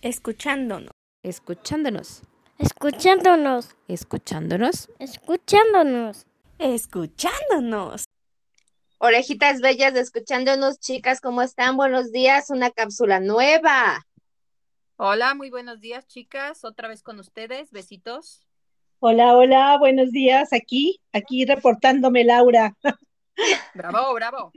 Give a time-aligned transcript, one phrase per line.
[0.00, 0.92] Escuchándonos.
[1.24, 2.22] Escuchándonos.
[2.58, 3.74] Escuchándonos.
[3.88, 4.88] Escuchándonos.
[5.00, 6.24] Escuchándonos.
[6.58, 8.04] Escuchándonos.
[8.98, 11.76] Orejitas bellas de escuchándonos, chicas, ¿cómo están?
[11.76, 14.06] Buenos días, una cápsula nueva.
[14.96, 16.64] Hola, muy buenos días, chicas.
[16.64, 17.72] Otra vez con ustedes.
[17.72, 18.46] Besitos.
[19.00, 20.52] Hola, hola, buenos días.
[20.52, 22.76] Aquí, aquí reportándome Laura.
[23.74, 24.52] Bravo, bravo.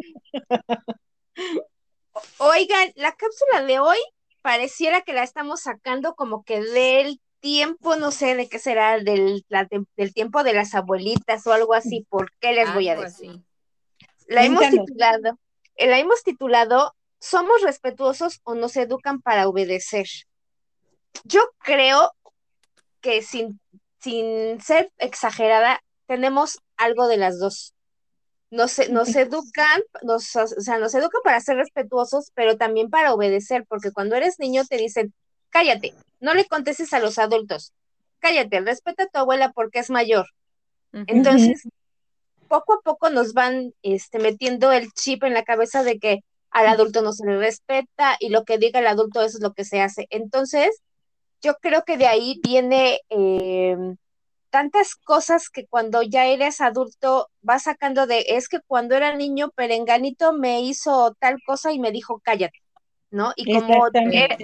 [2.38, 3.98] Oigan, la cápsula de hoy
[4.42, 9.46] pareciera que la estamos sacando como que del tiempo, no sé de qué será, del,
[9.50, 12.06] la, del tiempo de las abuelitas o algo así.
[12.10, 13.42] ¿Por qué les voy a decir?
[14.28, 15.40] La hemos titulado,
[15.76, 20.08] eh, la hemos titulado ¿Somos respetuosos o nos educan para obedecer?
[21.24, 22.14] Yo creo
[23.00, 23.60] que sin,
[24.00, 27.76] sin ser exagerada, tenemos algo de las dos.
[28.52, 33.66] Nos, nos educan, nos, o sea, nos educan para ser respetuosos, pero también para obedecer,
[33.68, 35.14] porque cuando eres niño te dicen,
[35.50, 37.74] cállate, no le contestes a los adultos,
[38.20, 40.28] cállate, respeta a tu abuela porque es mayor.
[40.92, 41.64] Entonces,
[42.50, 46.68] poco a poco nos van este, metiendo el chip en la cabeza de que al
[46.68, 49.64] adulto no se le respeta y lo que diga el adulto eso es lo que
[49.64, 50.08] se hace.
[50.10, 50.82] Entonces,
[51.42, 53.78] yo creo que de ahí viene eh,
[54.52, 59.50] tantas cosas que cuando ya eres adulto vas sacando de, es que cuando era niño,
[59.52, 62.60] Perenganito me hizo tal cosa y me dijo, cállate,
[63.10, 63.34] ¿no?
[63.36, 64.38] Y como era,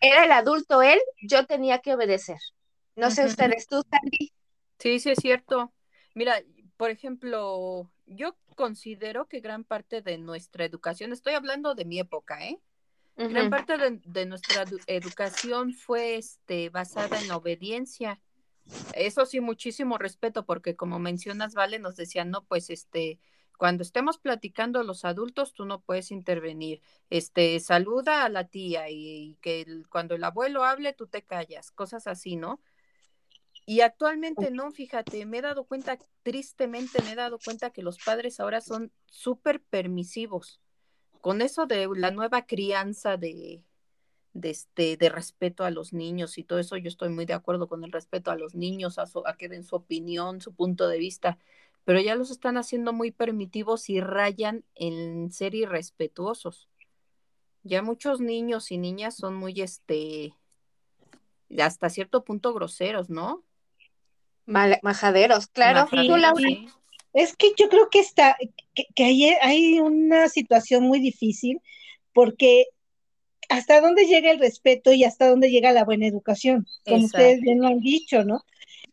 [0.00, 2.38] era, el adulto él, yo tenía que obedecer.
[2.96, 4.32] No sé ustedes, tú, Sandy.
[4.78, 5.72] Sí, sí, es cierto.
[6.14, 6.40] Mira,
[6.76, 12.46] por ejemplo, yo considero que gran parte de nuestra educación, estoy hablando de mi época,
[12.46, 12.60] ¿eh?
[13.16, 18.20] Gran parte de, de, nuestra educación fue este, basada en la obediencia.
[18.94, 23.18] Eso sí, muchísimo respeto, porque como mencionas, Vale, nos decían, no, pues este,
[23.58, 26.80] cuando estemos platicando los adultos, tú no puedes intervenir.
[27.10, 32.06] Este, saluda a la tía y, que cuando el abuelo hable, tú te callas, cosas
[32.06, 32.60] así, ¿no?
[33.66, 37.98] Y actualmente no, fíjate, me he dado cuenta, tristemente me he dado cuenta que los
[37.98, 40.60] padres ahora son súper permisivos.
[41.22, 43.64] Con eso de la nueva crianza de,
[44.34, 47.68] de, este, de respeto a los niños y todo eso, yo estoy muy de acuerdo
[47.68, 50.98] con el respeto a los niños, a, a que den su opinión, su punto de
[50.98, 51.38] vista,
[51.84, 56.68] pero ya los están haciendo muy permitivos y rayan en ser irrespetuosos.
[57.62, 60.34] Ya muchos niños y niñas son muy, este,
[61.58, 63.42] hasta cierto punto groseros, ¿no?
[64.46, 65.88] majaderos, claro.
[67.14, 68.36] Es que yo creo que está,
[68.94, 71.60] que, hay, hay, una situación muy difícil
[72.12, 72.66] porque
[73.48, 77.60] hasta dónde llega el respeto y hasta dónde llega la buena educación, como ustedes bien
[77.60, 78.42] lo han dicho, ¿no?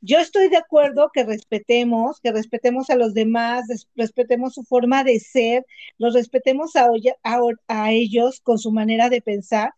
[0.01, 5.19] Yo estoy de acuerdo que respetemos, que respetemos a los demás, respetemos su forma de
[5.19, 5.65] ser,
[5.97, 6.89] los respetemos a,
[7.23, 9.73] a, a ellos con su manera de pensar,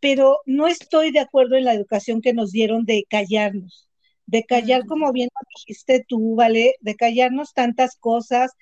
[0.00, 3.88] pero no estoy de acuerdo en la educación que nos dieron de callarnos
[4.26, 6.74] de callar, como bien dijiste tú, ¿vale?
[6.80, 8.52] De callarnos tantas cosas.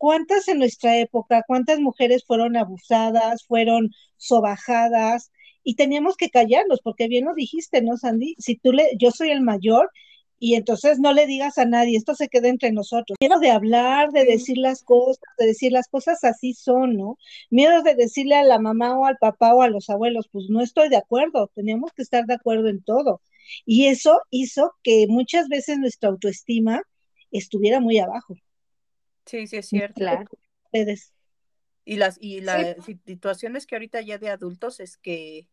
[0.00, 5.30] ¿Cuántas en nuestra época, cuántas mujeres fueron abusadas, fueron sobajadas?
[5.62, 8.34] Y teníamos que callarnos, porque bien lo dijiste, ¿no, Sandy?
[8.38, 9.90] Si tú le, yo soy el mayor,
[10.38, 13.18] y entonces no le digas a nadie, esto se queda entre nosotros.
[13.20, 17.18] Miedo de hablar, de decir las cosas, de decir las cosas así son, ¿no?
[17.50, 20.62] Miedo de decirle a la mamá o al papá o a los abuelos, pues no
[20.62, 23.20] estoy de acuerdo, teníamos que estar de acuerdo en todo.
[23.66, 26.84] Y eso hizo que muchas veces nuestra autoestima
[27.30, 28.34] estuviera muy abajo.
[29.30, 30.00] Sí, sí, es cierto.
[30.00, 30.24] Claro.
[31.84, 35.46] Y las, y las situaciones que ahorita ya de adultos es que,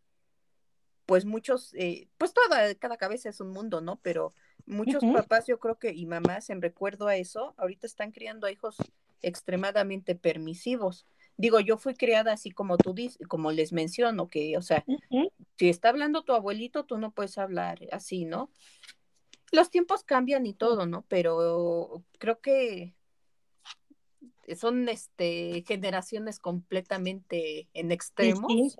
[1.05, 3.99] pues muchos, eh, pues toda, cada cabeza es un mundo, ¿no?
[4.01, 4.33] Pero
[4.65, 8.51] muchos papás, yo creo que, y mamás, en recuerdo a eso, ahorita están criando a
[8.51, 8.77] hijos
[9.21, 11.05] extremadamente permisivos.
[11.37, 14.83] Digo, yo fui criada así como tú dices, como les menciono, que, o sea,
[15.57, 18.49] si está hablando tu abuelito, tú no puedes hablar así, ¿no?
[19.51, 21.05] Los tiempos cambian y todo, ¿no?
[21.07, 22.96] Pero creo que
[24.55, 28.77] son este generaciones completamente en extremos.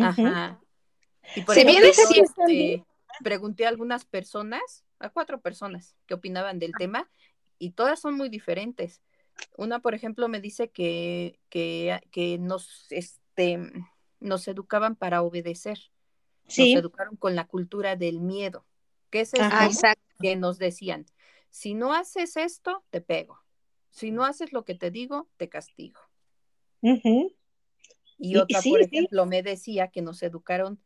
[0.00, 0.60] Ajá.
[1.36, 2.84] Y por ejemplo, este,
[3.22, 7.10] pregunté a algunas personas, a cuatro personas que opinaban del tema,
[7.58, 9.02] y todas son muy diferentes.
[9.56, 13.70] Una, por ejemplo, me dice que, que, que nos, este,
[14.20, 15.78] nos educaban para obedecer.
[16.44, 18.66] Nos educaron con la cultura del miedo.
[19.10, 19.44] ¿Qué es eso?
[20.20, 21.06] Que nos decían,
[21.50, 23.41] si no haces esto, te pego.
[23.92, 26.00] Si no haces lo que te digo, te castigo.
[28.18, 30.80] Y otra, por ejemplo, me decía que nos educaron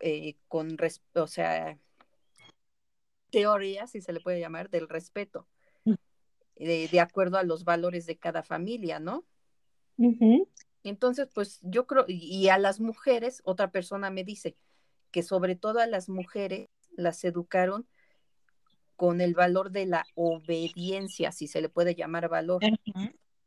[0.00, 0.76] eh, con,
[1.14, 1.78] o sea,
[3.30, 5.46] teoría, si se le puede llamar, del respeto,
[6.56, 9.24] de, acuerdo a los valores de cada familia, ¿no?
[10.82, 14.56] Entonces, pues yo creo, y a las mujeres, otra persona me dice
[15.12, 17.86] que sobre todo a las mujeres las educaron
[18.98, 22.60] con el valor de la obediencia, si se le puede llamar valor.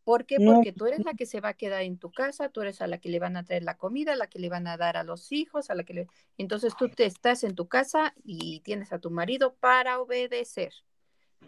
[0.05, 0.37] ¿Por qué?
[0.37, 2.87] Porque tú eres la que se va a quedar en tu casa, tú eres a
[2.87, 4.95] la que le van a traer la comida, a la que le van a dar
[4.95, 6.07] a los hijos, a la que le...
[6.37, 10.73] Entonces tú te estás en tu casa y tienes a tu marido para obedecer.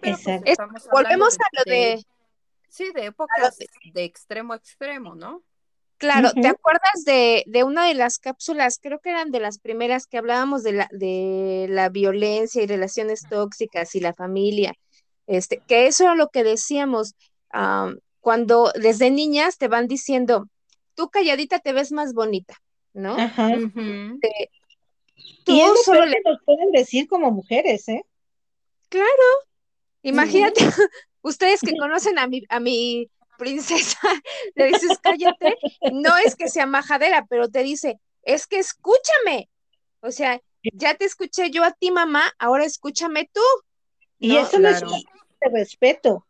[0.01, 0.41] Pero, pues.
[0.44, 0.57] Es-
[0.91, 2.05] Volvemos a lo de,
[2.67, 3.57] Sí, de épocas
[3.94, 5.44] de extremo a extremo, ¿no?
[6.03, 8.77] Claro, ¿te acuerdas de, de una de las cápsulas?
[8.81, 13.21] Creo que eran de las primeras que hablábamos de la, de la violencia y relaciones
[13.29, 14.73] tóxicas y la familia.
[15.27, 17.15] Este, que eso era lo que decíamos,
[17.51, 20.47] am, cuando desde niñas te van diciendo,
[20.95, 22.55] tú calladita te ves más bonita,
[22.94, 23.15] ¿no?
[23.17, 23.55] Ajá.
[25.45, 28.03] Tú Y es lo solo le que nos pueden decir como mujeres, ¿eh?
[30.01, 30.59] Imagínate,
[31.21, 34.00] ustedes que conocen a mi, a mi princesa,
[34.56, 35.57] le dices, cállate,
[35.91, 39.50] no es que sea majadera, pero te dice, es que escúchame.
[40.01, 40.41] O sea,
[40.74, 43.41] ya te escuché yo a ti, mamá, ahora escúchame tú.
[44.19, 46.25] Y No, eso no es de respeto.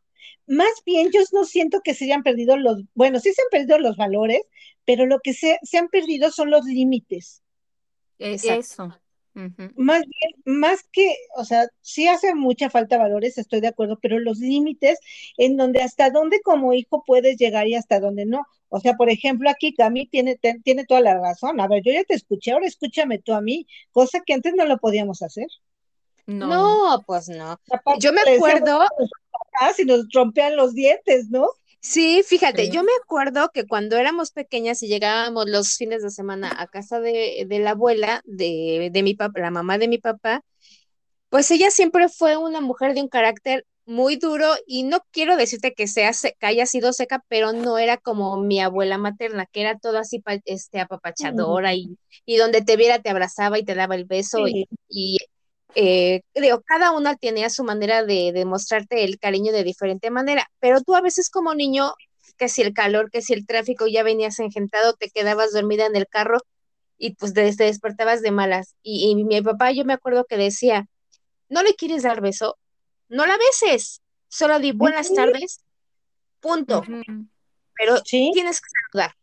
[0.48, 3.80] Más bien, yo no siento que se hayan perdido los, bueno, sí se han perdido
[3.80, 4.42] los valores,
[4.86, 7.42] pero lo que se, se han perdido son los límites.
[8.20, 8.60] E- Exacto.
[8.60, 9.03] Eso.
[9.76, 14.20] Más bien, más que, o sea, sí hace mucha falta valores, estoy de acuerdo, pero
[14.20, 15.00] los límites
[15.38, 18.46] en donde hasta dónde como hijo puedes llegar y hasta dónde no.
[18.70, 21.60] O sea, por ejemplo, aquí Cami tiene, tiene toda la razón.
[21.60, 24.66] A ver, yo ya te escuché, ahora escúchame tú a mí, cosa que antes no
[24.66, 25.48] lo podíamos hacer.
[26.26, 26.48] No.
[26.48, 27.60] No, pues no.
[27.68, 28.86] Capaz Yo me acuerdo,
[29.78, 31.48] y nos rompean los dientes, ¿no?
[31.84, 36.54] Sí, fíjate, yo me acuerdo que cuando éramos pequeñas y llegábamos los fines de semana
[36.58, 40.44] a casa de, de la abuela, de, de mi papá, la mamá de mi papá,
[41.30, 45.74] Pues ella siempre fue una mujer de un carácter muy duro y no quiero decirte
[45.74, 49.62] que sea se- que haya sido seca, pero no era como mi abuela materna, que
[49.62, 51.92] era toda así este apapachadora y,
[52.26, 54.68] y donde te viera te abrazaba y te daba el beso y,
[55.76, 60.50] eh, digo, cada una tenía su manera de, de mostrarte el cariño de diferente manera,
[60.60, 61.94] pero tú a veces como niño,
[62.38, 65.96] que si el calor, que si el tráfico ya venías engentado, te quedabas dormida en
[65.96, 66.40] el carro
[66.98, 68.76] y pues te, te despertabas de malas.
[68.82, 70.88] Y, y mi papá, yo me acuerdo que decía,
[71.50, 72.58] no le quieres dar beso,
[73.10, 75.62] no la beses, solo di buenas tardes,
[76.40, 76.84] punto,
[77.76, 78.32] pero Sí.
[78.34, 79.16] tienes que saludar.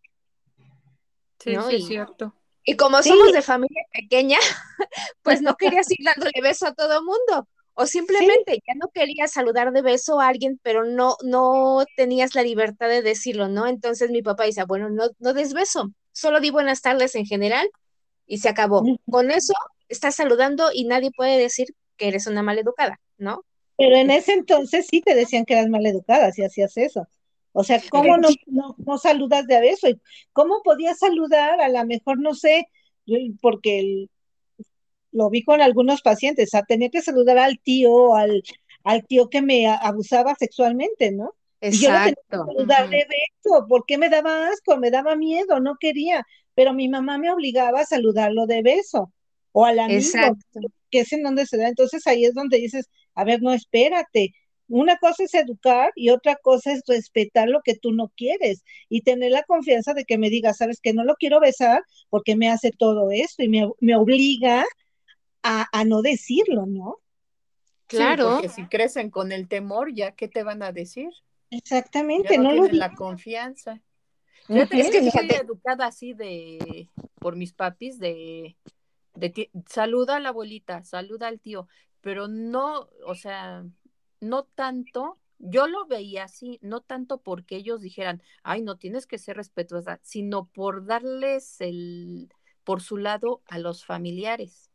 [1.39, 1.69] Sí, ¿no?
[1.69, 2.35] sí, es cierto.
[2.65, 3.11] Y como Sí.
[3.11, 4.39] somos de familia pequeña,
[5.23, 7.49] pues no querías ir dándole beso a todo mundo.
[7.75, 12.43] O simplemente ya no querías saludar de beso a alguien, pero no, no tenías la
[12.43, 13.67] libertad de decirlo, ¿no?
[13.67, 17.71] Entonces mi papá dice, bueno, no, no des beso, solo di buenas tardes en general
[18.27, 18.83] y se acabó.
[19.11, 19.55] Con eso
[19.89, 23.45] estás saludando y nadie puede decir que eres una maleducada, ¿no?
[23.79, 27.07] Pero en ese entonces sí te decían que eras maleducada si hacías eso.
[27.53, 29.89] O sea, ¿cómo no, no, no saludas de beso?
[29.89, 30.01] ¿Y
[30.33, 31.61] ¿Cómo podías saludar?
[31.61, 32.67] A lo mejor, no sé,
[33.41, 34.11] porque el-
[35.13, 38.43] lo vi con algunos pacientes, sea, tenía que saludar al tío, al,
[38.85, 41.35] al tío que me a- abusaba sexualmente, ¿no?
[41.61, 42.47] Y yo tenía que Exacto.
[42.47, 46.25] saludar de beso, porque me daba asco, me daba miedo, no quería,
[46.55, 49.13] pero mi mamá me obligaba a saludarlo de beso,
[49.53, 50.61] o al amigo, Exacto.
[50.91, 51.69] que es en donde se da.
[51.69, 54.33] Entonces ahí es donde dices, a ver, no, espérate.
[54.71, 59.03] Una cosa es educar y otra cosa es respetar lo que tú no quieres y
[59.03, 62.49] tener la confianza de que me digas, sabes que no lo quiero besar porque me
[62.51, 64.65] hace todo esto y me, me obliga
[65.43, 66.99] a, a no decirlo, ¿no?
[67.89, 68.37] Sí, Claro.
[68.37, 71.11] porque si crecen con el temor, ¿ya qué te van a decir?
[71.51, 72.79] Exactamente, Ya no, no lo tienen digo.
[72.79, 73.81] la confianza.
[74.53, 74.81] Fíjate Ujú.
[74.81, 75.37] Es que yo fíjate.
[75.37, 78.57] educada así de, por mis papis, de,
[79.15, 81.69] de ti- saluda a la abuelita, saluda al tío,
[82.01, 83.65] pero no, o sea,
[84.21, 89.19] no tanto, yo lo veía así, no tanto porque ellos dijeran, ay, no tienes que
[89.19, 92.33] ser respetuosa, sino por darles el,
[92.65, 94.71] por su lado a los familiares.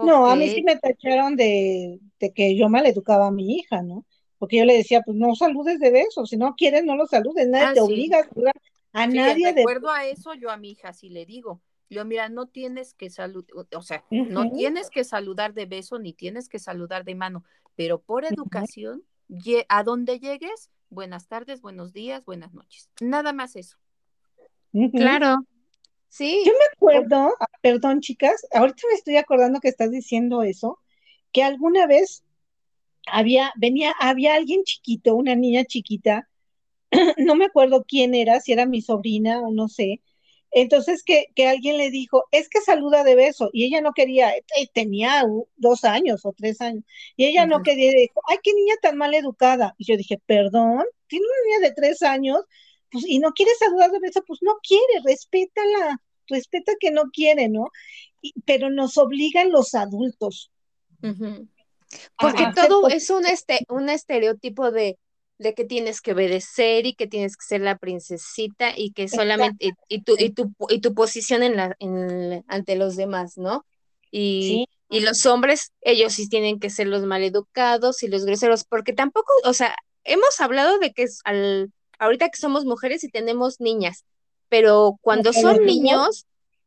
[0.00, 4.04] No, a mí sí me tacharon de, de que yo maleducaba a mi hija, ¿no?
[4.38, 7.48] Porque yo le decía, pues no saludes de beso, si no quieres, no lo saludes,
[7.48, 7.82] nadie Ah, te sí.
[7.82, 8.54] obliga a saludar
[8.92, 12.04] a Sí, nadie de recuerdo a eso, yo a mi hija sí le digo, yo
[12.04, 16.48] mira, no tienes que saludar, o sea, no tienes que saludar de beso ni tienes
[16.48, 19.04] que saludar de mano, pero por educación,
[19.68, 22.90] a donde llegues, buenas tardes, buenos días, buenas noches.
[23.00, 23.76] Nada más eso.
[24.92, 25.36] Claro.
[26.08, 26.42] Sí.
[26.46, 30.78] Yo me acuerdo, ah, perdón, chicas, ahorita me estoy acordando que estás diciendo eso,
[31.32, 32.24] que alguna vez
[33.06, 36.28] había, venía, había alguien chiquito, una niña chiquita,
[37.18, 40.00] no me acuerdo quién era, si era mi sobrina o no sé.
[40.62, 44.34] Entonces que, que alguien le dijo, es que saluda de beso, y ella no quería,
[44.36, 46.82] eh, tenía u- dos años o tres años,
[47.16, 47.64] y ella no Ujú.
[47.64, 49.74] quería, y dijo, ay, qué niña tan mal educada.
[49.78, 52.40] Y yo dije, perdón, tiene una niña de tres años,
[52.90, 56.00] pues, y no quiere saludar de beso, pues no quiere, respétala.
[56.28, 57.68] respeta que no quiere, ¿no?
[58.22, 60.50] Y- pero nos obligan los adultos.
[62.18, 64.98] Porque todo es un, este, un estereotipo de,
[65.38, 69.66] de que tienes que obedecer y que tienes que ser la princesita y que solamente,
[69.66, 73.64] y, y tu, y, tu, y tu posición en la, en, ante los demás, ¿no?
[74.10, 78.64] Y, Sí, y los hombres, ellos sí tienen que ser los maleducados y los groseros,
[78.64, 79.74] porque tampoco, o sea,
[80.04, 84.04] hemos hablado de que es al, ahorita que somos mujeres y tenemos niñas,
[84.48, 86.26] pero cuando son niños,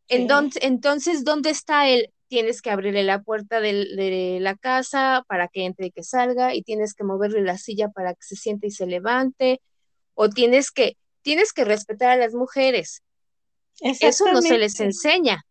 [0.09, 2.11] entonces, entonces, ¿dónde está el?
[2.29, 6.62] Tienes que abrirle la puerta de, la casa para que entre y que salga, y
[6.62, 9.62] tienes que moverle la silla para que se siente y se levante,
[10.13, 13.03] o tienes que, tienes que respetar a las mujeres.
[13.81, 15.43] Eso no se les enseña.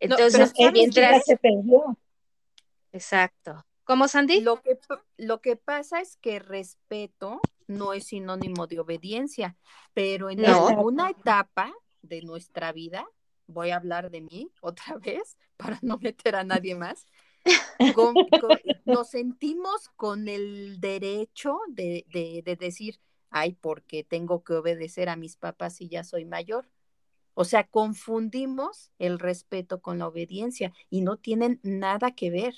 [0.00, 1.96] Entonces, ¿sabes Eso ya mientras, se perdió.
[2.92, 3.64] exacto.
[3.84, 4.40] ¿Cómo, Sandy?
[4.40, 4.78] Lo que,
[5.16, 9.56] lo que pasa es que respeto no es sinónimo de obediencia,
[9.94, 10.68] pero en No.
[10.68, 13.06] alguna etapa de nuestra vida,
[13.46, 17.06] voy a hablar de mí otra vez para no meter a nadie más,
[17.90, 23.00] con- con- nos sentimos con el derecho de, de, de decir,
[23.30, 26.68] ay, porque tengo que obedecer a mis papás si ya soy mayor.
[27.34, 32.54] O sea, confundimos el respeto con la obediencia y no tienen nada que ver.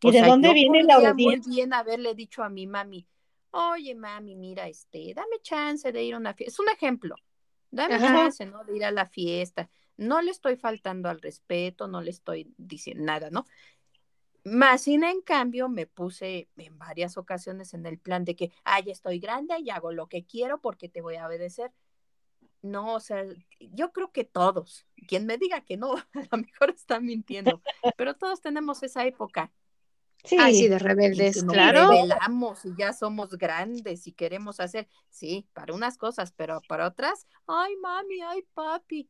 [0.00, 1.40] ¿Y O de sea, dónde viene la podría muy obediencia?
[1.40, 3.06] bien haberle dicho a mi mami,
[3.50, 6.52] oye mami, mira, este, dame chance de ir a una fiesta.
[6.52, 7.16] Es un ejemplo,
[7.70, 8.04] dame Ajá.
[8.04, 8.64] chance, ¿no?
[8.64, 9.68] De ir a la fiesta.
[9.96, 13.46] No le estoy faltando al respeto, no le estoy diciendo nada, ¿no?
[14.44, 18.80] Más sin en cambio me puse en varias ocasiones en el plan de que, ah,
[18.80, 21.72] ya estoy grande y hago lo que quiero porque te voy a obedecer.
[22.62, 23.24] No, o sea,
[23.60, 27.60] yo creo que todos, quien me diga que no, a lo mejor está mintiendo,
[27.96, 29.52] pero todos tenemos esa época.
[30.24, 31.88] Sí, Ah, sí, de Y rebeldes, nos claro.
[31.88, 37.26] revelamos y ya somos grandes y queremos hacer, sí, para unas cosas, pero para otras,
[37.46, 39.08] ay mami, ay papi.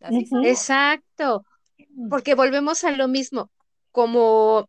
[0.00, 0.28] Así.
[0.44, 1.44] Exacto.
[2.10, 3.50] Porque volvemos a lo mismo,
[3.90, 4.68] como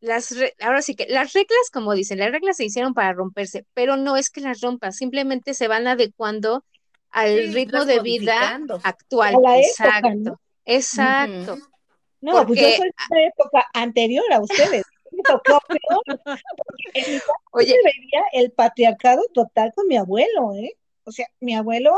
[0.00, 3.64] las, re- ahora sí que las reglas, como dicen, las reglas se hicieron para romperse,
[3.74, 6.64] pero no es que las rompas, simplemente se van adecuando
[7.10, 9.34] al Sí, ritmo de vida actual.
[9.34, 10.40] Época, Exacto, ¿no?
[10.64, 11.58] exacto.
[12.20, 14.82] No, pues yo soy de una época anterior a ustedes.
[15.12, 19.96] Me tocó peor, porque en mi casa Oye, se veía el patriarcado total con mi
[19.96, 20.76] abuelo, ¿eh?
[21.04, 21.92] O sea, mi abuelo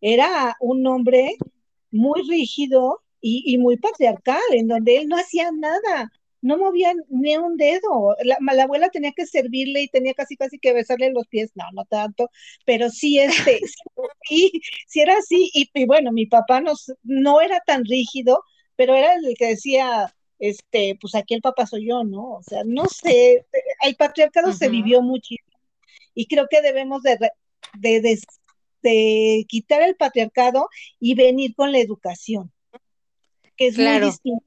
[0.00, 1.36] era un hombre
[1.90, 6.10] muy rígido y, y muy patriarcal, en donde él no hacía nada,
[6.42, 8.16] no movía ni un dedo.
[8.24, 11.64] La, la abuela tenía que servirle y tenía casi casi que besarle los pies, no,
[11.72, 12.30] no tanto,
[12.64, 13.60] pero sí, este,
[14.28, 14.50] sí,
[14.86, 15.50] sí era así.
[15.54, 18.42] Y, y bueno, mi papá nos, no era tan rígido,
[18.76, 22.32] pero era el que decía, este, pues aquí el papá soy yo, ¿no?
[22.36, 23.46] O sea, no sé,
[23.84, 25.46] el patriarcado se vivió muchísimo
[26.14, 27.18] y creo que debemos de,
[27.78, 28.20] de, de-
[28.82, 30.68] de quitar el patriarcado
[30.98, 32.52] y venir con la educación,
[33.56, 34.06] que es Claro.
[34.06, 34.44] muy distinto.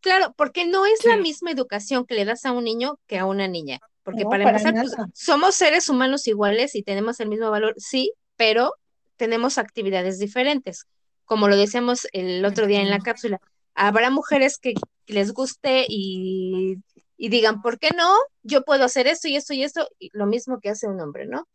[0.00, 3.26] claro, porque no es la misma educación que le das a un niño que a
[3.26, 3.80] una niña.
[4.04, 7.74] Porque No, para para empezar, pues, somos seres humanos iguales y tenemos el mismo valor,
[7.76, 8.74] sí, pero
[9.16, 10.86] tenemos actividades diferentes.
[11.26, 13.38] Como lo decíamos el otro día en la cápsula,
[13.74, 14.74] habrá mujeres que
[15.08, 16.76] les guste y,
[17.18, 18.10] y digan, ¿por qué no?
[18.42, 21.26] Yo puedo hacer esto y esto y esto, y lo mismo que hace un hombre,
[21.26, 21.46] ¿no?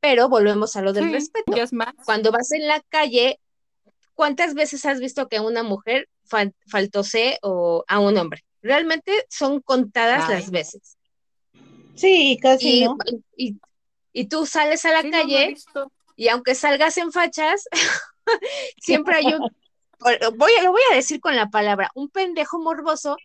[0.00, 1.56] Pero volvemos a lo del Sí, respeto.
[1.56, 1.94] ya es más.
[2.04, 3.40] Cuando vas en la calle,
[4.14, 8.44] ¿cuántas veces has visto que una mujer fal- faltosee o a un hombre?
[8.62, 10.96] Realmente son contadas Ay, las veces.
[11.94, 12.96] Sí, casi Y, no.
[13.36, 13.56] y,
[14.12, 15.56] y tú sales a la Sí, no calle
[16.16, 17.68] y aunque salgas en fachas,
[18.78, 19.50] siempre hay un,
[20.36, 23.16] voy, a- lo voy a decir con la palabra, un pendejo morboso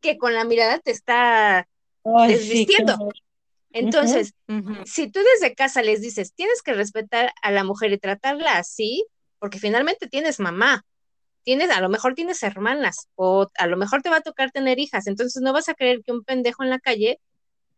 [0.00, 1.68] que con la mirada te está
[2.04, 2.66] Ay, sí,
[3.72, 4.34] Entonces,
[4.84, 9.04] si tú desde casa les dices, tienes que respetar a la mujer y tratarla así,
[9.38, 10.84] porque finalmente tienes mamá,
[11.44, 14.78] tienes, a lo mejor tienes hermanas, o a lo mejor te va a tocar tener
[14.78, 17.18] hijas, entonces no vas a creer que un pendejo en la calle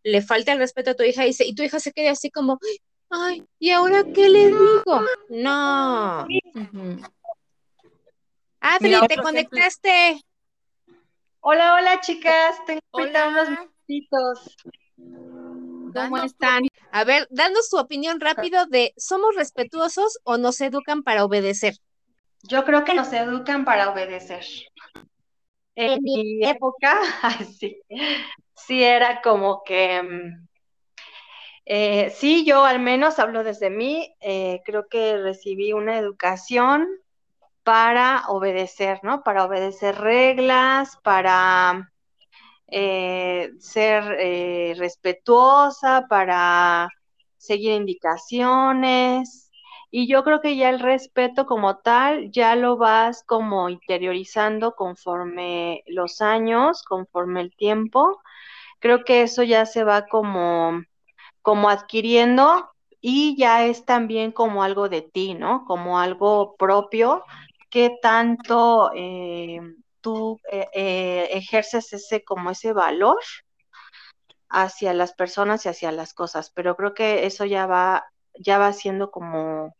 [0.02, 2.30] le falte el respeto a tu hija y, se- y tu hija se quede así
[2.30, 2.58] como,
[3.10, 5.00] ay, ¿y ahora qué le digo?
[5.30, 6.26] No.
[6.54, 7.00] Ujú.
[8.60, 10.20] Adri, Mira, te conectaste.
[11.40, 13.28] Hola, hola chicas, tengo Hola.
[13.28, 14.56] unos minutitos.
[15.94, 16.64] ¿Cómo están?
[16.90, 21.74] A ver, danos tu opinión rápido de ¿somos respetuosos o nos educan para obedecer?
[22.42, 24.44] Yo creo que nos educan para obedecer.
[25.76, 27.00] En mi época,
[27.58, 27.80] sí,
[28.54, 30.48] sí era como que, mm,
[31.66, 36.86] eh, sí, yo al menos hablo desde mí, eh, creo que recibí una educación
[37.62, 39.22] para obedecer, ¿no?
[39.22, 41.90] Para obedecer reglas, para
[42.68, 46.88] eh, ser eh, respetuosa, para
[47.36, 49.50] seguir indicaciones.
[49.90, 55.82] Y yo creo que ya el respeto como tal, ya lo vas como interiorizando conforme
[55.86, 58.20] los años, conforme el tiempo.
[58.80, 60.82] Creo que eso ya se va como,
[61.42, 62.68] como adquiriendo
[63.00, 65.64] y ya es también como algo de ti, ¿no?
[65.66, 67.22] Como algo propio
[67.70, 69.60] que tanto eh,
[70.04, 73.18] tú eh, eh, ejerces ese como ese valor
[74.48, 78.04] hacia las personas y hacia las cosas, pero creo que eso ya va,
[78.38, 79.74] ya va siendo como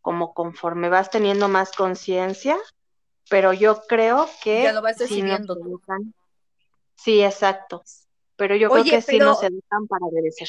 [0.00, 2.56] como conforme vas teniendo más conciencia,
[3.28, 5.68] pero yo creo que Ya lo vas sí nos decidiendo tú.
[5.68, 6.14] educan.
[6.96, 7.82] Sí, exacto.
[8.36, 10.48] Pero yo creo que sí pero- nos educan para obedecer.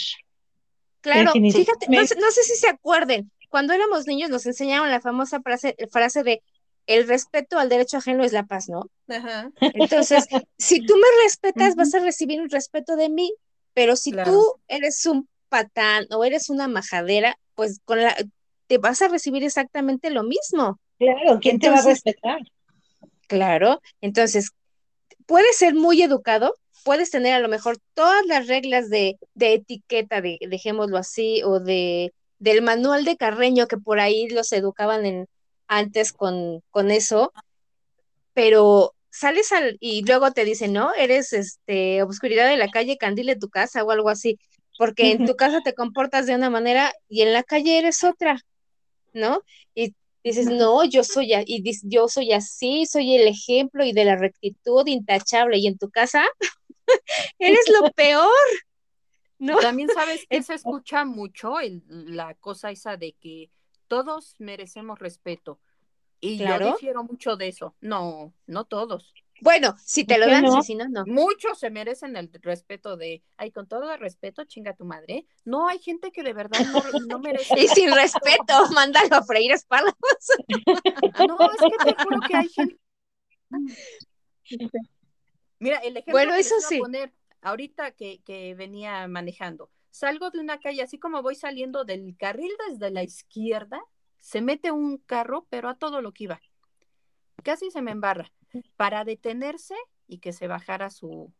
[1.02, 5.02] Claro, fíjate, no, sé- no sé si se acuerden, cuando éramos niños nos enseñaron la
[5.02, 6.42] famosa frase, frase de
[6.90, 8.90] el respeto al derecho ajeno es la paz, ¿no?
[9.08, 9.52] Ajá.
[9.62, 10.26] Entonces,
[10.58, 13.32] si tú me respetas, vas a recibir un respeto de mí,
[13.74, 14.32] pero si Claro.
[14.32, 18.16] tú eres un patán o eres una majadera, pues con la
[18.68, 20.80] te vas a recibir exactamente lo mismo.
[21.00, 22.40] Claro, ¿quién te va a Entonces- respetar?
[23.28, 24.50] Claro, entonces
[25.26, 30.22] puedes ser muy educado, puedes tener a lo mejor todas las reglas de, de etiqueta,
[30.22, 35.28] de, dejémoslo así, o de del manual de Carreño que por ahí los educaban en
[35.70, 37.32] antes con, con eso,
[38.34, 43.28] pero sales al y luego te dicen, no, eres este obscuridad de la calle, candil
[43.28, 44.38] de tu casa o algo así,
[44.78, 48.40] porque en tu casa te comportas de una manera y en la calle eres otra,
[49.14, 49.42] ¿no?
[49.76, 54.16] Y dices, no, yo soy, y yo soy así, soy el ejemplo y de la
[54.16, 56.24] rectitud intachable, y en tu casa
[57.40, 58.30] eres lo peor,
[59.38, 59.58] ¿no?
[59.58, 63.50] También sabes que se escucha mucho el- la cosa esa de que
[63.90, 65.60] todos merecemos respeto.
[66.22, 66.68] Y Claro.
[66.68, 67.76] yo difiero mucho de eso.
[67.82, 69.14] No, no todos.
[69.42, 70.62] Bueno, si te ¿Por lo dan, no?
[70.62, 71.06] si no, no.
[71.06, 75.26] Muchos se merecen el respeto de, ay, con todo el respeto, chinga tu madre.
[75.46, 77.58] No, hay gente que de verdad no, no merece.
[77.58, 79.96] Y sin respeto, mándalo a freír espaldas.
[81.28, 82.78] No, es que te juro que hay gente.
[85.60, 86.80] Mira, el ejemplo Bueno, que les eso iba a sí.
[86.80, 89.70] poner ahorita que, que venía manejando.
[89.90, 93.82] Salgo de una calle, así como voy saliendo del carril desde la izquierda,
[94.20, 96.42] se mete un carro, pero a todo lo que iba.
[97.44, 98.32] Casi se me embarra.
[98.76, 99.76] Para detenerse
[100.08, 101.32] y que se bajara su,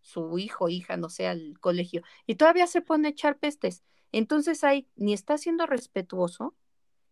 [0.00, 2.02] su hijo, hija, no sé, al colegio.
[2.26, 3.82] Y todavía se pone a echar pestes.
[4.12, 6.54] Entonces ahí ni está siendo respetuoso,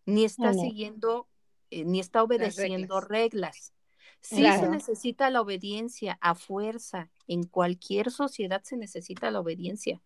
[0.07, 1.29] ni está No, siguiendo,
[1.71, 3.73] eh, ni está obedeciendo reglas.
[4.21, 7.11] Sí se necesita la obediencia a fuerza.
[7.27, 10.01] En cualquier sociedad se necesita la obediencia.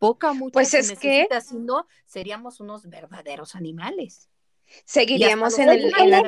[0.00, 4.28] Poca mucha Pues es que- si no, seríamos unos verdaderos animales.
[4.84, 6.22] Seguiríamos en, el, en la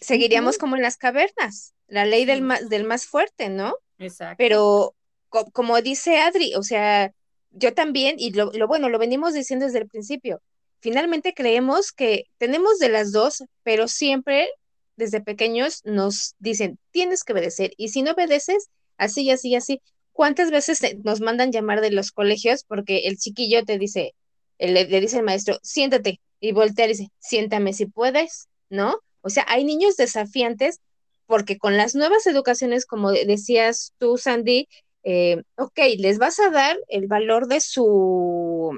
[0.00, 3.74] seguiríamos como en las cavernas, la ley del más, del más fuerte, ¿no?
[3.98, 4.36] Exacto.
[4.38, 4.94] Pero
[5.28, 7.12] co- como dice Adri, o sea,
[7.50, 10.40] yo también, y lo, lo bueno, lo venimos diciendo desde el principio,
[10.80, 14.48] finalmente creemos que tenemos de las dos, pero siempre
[14.96, 19.80] desde pequeños nos dicen, tienes que obedecer, y si no obedeces, así así así.
[20.18, 24.16] ¿Cuántas veces nos mandan llamar de los colegios porque el chiquillo te dice,
[24.58, 28.98] le, le dice el maestro, siéntate, y voltea y dice, siéntame si puedes, ¿no?
[29.20, 30.80] O sea, hay niños desafiantes
[31.26, 34.66] porque con las nuevas educaciones, como de- decías tú, Sandy,
[35.04, 38.76] eh, ok, les vas a dar el valor de su,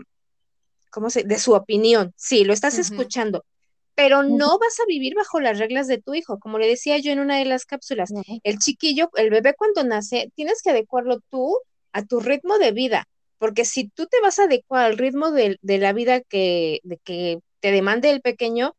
[0.91, 1.23] ¿cómo se?
[1.25, 2.13] De su opinión.
[2.17, 3.47] Sí, lo estás escuchando,
[4.01, 6.39] pero no vas a vivir bajo las reglas de tu hijo.
[6.39, 8.11] Como le decía yo en una de las cápsulas,
[8.45, 11.59] el chiquillo, el bebé cuando nace, tienes que adecuarlo tú
[11.93, 15.59] a tu ritmo de vida, porque si tú te vas a adecuar al ritmo de,
[15.61, 18.75] de la vida que, de que te demande el pequeño,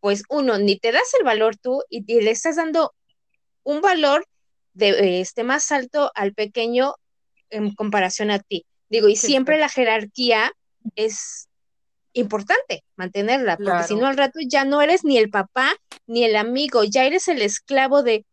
[0.00, 2.94] pues uno, ni te das el valor tú y, y le estás dando
[3.64, 4.24] un valor
[4.72, 6.94] de este más alto al pequeño
[7.50, 8.64] en comparación a ti.
[8.88, 10.52] Digo, y siempre la jerarquía
[10.94, 11.47] es
[12.18, 15.74] importante mantenerla, porque si no al rato ya no eres ni el papá
[16.06, 18.26] ni el amigo, ya eres el esclavo de,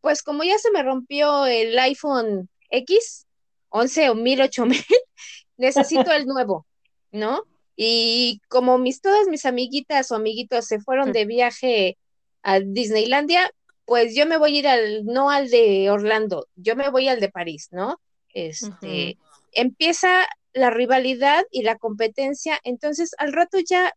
[0.00, 3.26] pues como ya se me rompió el iPhone X,
[3.70, 4.84] 11 o 1000, 8000,
[5.56, 6.66] necesito el nuevo,
[7.10, 7.44] ¿no?
[7.76, 11.98] Y como mis todas mis amiguitas o amiguitos se fueron de viaje
[12.42, 13.50] a Disneylandia,
[13.84, 17.20] pues yo me voy a ir al, no al de Orlando, yo me voy al
[17.20, 18.00] de París, ¿no?
[18.34, 19.18] Este,
[19.52, 23.92] empieza la rivalidad y la competencia, entonces al rato ya,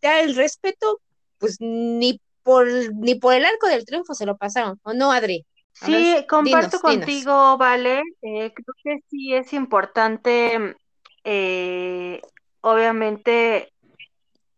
[0.00, 1.00] ya el respeto,
[1.38, 5.44] pues ni por, ni por el arco del triunfo se lo pasaron, ¿o no, Adri?
[5.80, 6.82] A Sí, ver, comparto dinos, dinos.
[6.82, 8.02] contigo, Vale.
[8.22, 10.76] Eh, creo que sí es importante,
[11.24, 12.20] eh,
[12.60, 13.72] obviamente,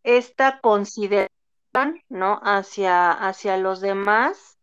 [0.03, 1.31] esta consideración,
[2.09, 2.41] ¿no?
[2.43, 4.59] Hacia, hacia los demás.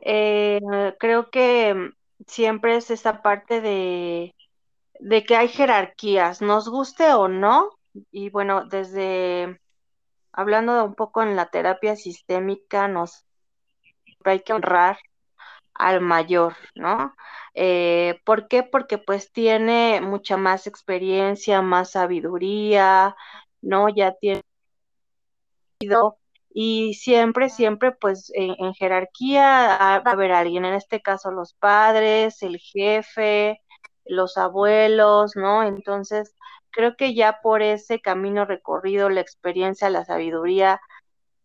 [0.00, 0.60] Eh,
[0.98, 1.92] creo que mm,
[2.26, 4.33] siempre es esa parte de,
[5.04, 7.70] de que hay jerarquías, nos guste o no.
[8.10, 9.60] Y bueno, desde,
[10.32, 13.26] hablando de un poco en la terapia sistémica, nos
[14.24, 14.98] hay que honrar
[15.74, 17.14] al mayor, ¿no?
[17.54, 18.62] Eh, ¿Por qué?
[18.62, 23.14] Porque pues tiene mucha más experiencia, más sabiduría,
[23.60, 23.90] ¿no?
[23.90, 24.42] Ya tiene
[26.54, 32.42] y siempre, siempre, pues en, jerarquía va a haber alguien, en este caso los padres,
[32.42, 33.60] el jefe,
[34.04, 35.62] los abuelos, ¿no?
[35.62, 36.34] Entonces,
[36.70, 40.80] creo que ya por ese camino recorrido, la experiencia, la sabiduría,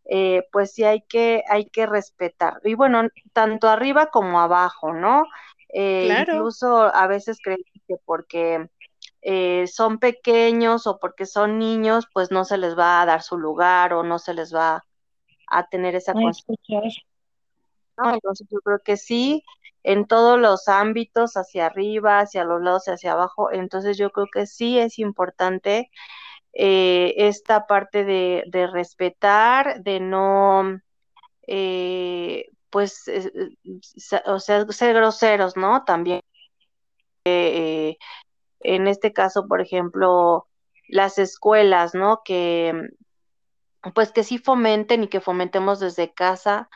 [0.06, 2.60] eh, pues sí hay que, hay que respetar.
[2.64, 5.24] Y bueno, tanto arriba como abajo, ¿no?
[5.72, 8.70] Eh, incluso a veces creo que porque
[9.22, 13.38] eh, son pequeños o porque son niños, pues no se les va a dar su
[13.38, 14.84] lugar o no se les va
[15.48, 16.14] a tener esa
[18.14, 19.44] Entonces yo creo que sí,
[19.84, 24.46] en todos los ámbitos, hacia arriba, hacia los lados, hacia abajo, entonces yo creo que
[24.46, 25.90] sí es importante
[26.54, 30.80] eh, esta parte de, respetar, de no,
[31.48, 33.04] eh, pues,
[34.26, 35.84] o sea, ser groseros, ¿no?
[35.86, 36.22] También,
[37.26, 37.98] eh,
[38.62, 40.48] en este caso, por ejemplo,
[40.88, 42.22] las escuelas, ¿no?
[42.26, 42.74] Que,
[43.94, 46.70] pues que sí fomenten y que fomentemos desde casa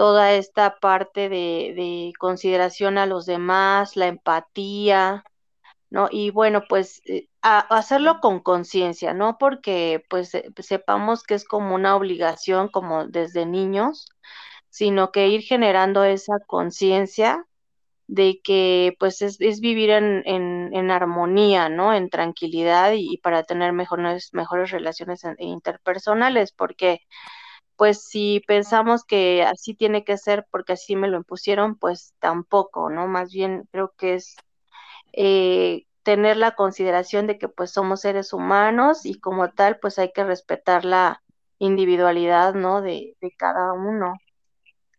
[0.00, 5.24] toda esta parte de, consideración a los demás, la empatía,
[5.90, 6.08] ¿no?
[6.10, 11.96] Y bueno, pues eh, hacerlo con conciencia, no porque pues sepamos que es como una
[11.96, 14.08] obligación como desde niños,
[14.70, 17.44] sino que ir generando esa conciencia
[18.06, 21.92] de que pues es, vivir en, en, armonía, ¿no?
[21.94, 27.02] En tranquilidad y, para tener mejores, mejores relaciones interpersonales, porque
[27.80, 32.90] pues si pensamos que así tiene que ser porque así me lo impusieron, pues tampoco,
[32.90, 33.06] ¿no?
[33.06, 34.36] Más bien creo que es
[35.14, 40.12] eh, tener la consideración de que pues somos seres humanos y como tal pues hay
[40.12, 41.22] que respetar la
[41.58, 42.82] individualidad, ¿no?
[42.82, 44.12] De, de cada uno.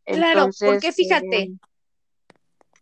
[0.03, 1.51] Claro, porque fíjate, eh,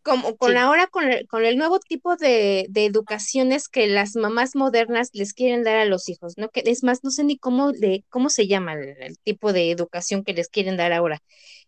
[0.04, 4.56] como con ahora con el, con el nuevo tipo de, de, educaciones que las mamás
[4.56, 6.50] modernas les quieren dar a los hijos, ¿no?
[6.50, 10.24] Que es más, no sé ni cómo, de, cómo se llama el, tipo de educación
[10.24, 11.22] que les quieren dar ahora,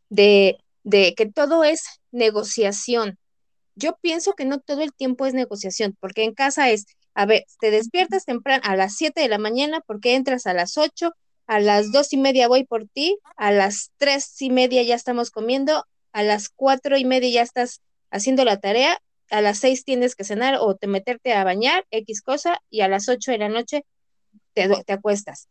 [0.09, 3.17] de, de que todo es negociación.
[3.75, 7.45] Yo pienso que no todo el tiempo es negociación, porque en casa es, a ver,
[7.59, 11.13] te despiertas temprano a las 7 de la mañana porque entras a las 8,
[11.47, 15.31] a las dos y media voy por ti, a las tres y media ya estamos
[15.31, 20.15] comiendo, a las cuatro y media ya estás haciendo la tarea, a las seis tienes
[20.15, 23.49] que cenar o te meterte a bañar, X cosa, y a las ocho de la
[23.49, 23.85] noche
[24.53, 25.47] te, te acuestas.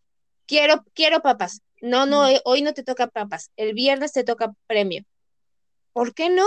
[0.47, 1.63] Quiero, quiero papas.
[1.81, 3.51] No, no, hoy no te toca papas.
[3.57, 5.05] El viernes te toca premio.
[5.93, 6.47] ¿Por qué no?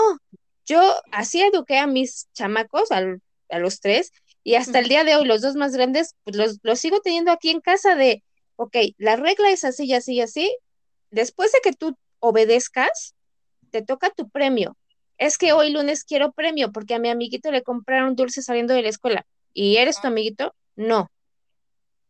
[0.66, 4.12] Yo así eduqué a mis chamacos, a los tres,
[4.44, 7.32] y hasta el día de hoy los dos más grandes, pues los, los sigo teniendo
[7.32, 8.24] aquí en casa de,
[8.58, 10.58] ok, la regla es así y así y así.
[11.10, 13.16] Después de que tú obedezcas,
[13.72, 14.78] te toca tu premio
[15.26, 18.82] es que hoy lunes quiero premio porque a mi amiguito le compraron dulce saliendo de
[18.82, 19.26] la escuela.
[19.54, 20.54] ¿Y eres tu amiguito?
[20.76, 21.10] No.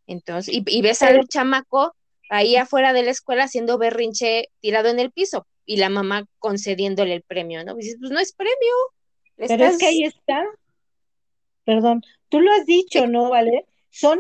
[0.08, 1.95] Entonces, y, ves al chamaco
[2.30, 7.13] ahí afuera de la escuela haciendo berrinche tirado en el piso y la mamá concediéndole
[7.13, 7.76] el premio, ¿no?
[7.76, 8.73] dices, pues no es premio.
[9.36, 10.43] Pero es que ahí está.
[11.65, 13.65] Perdón, tú lo has dicho, ¿no, Vale?
[13.89, 14.19] Son,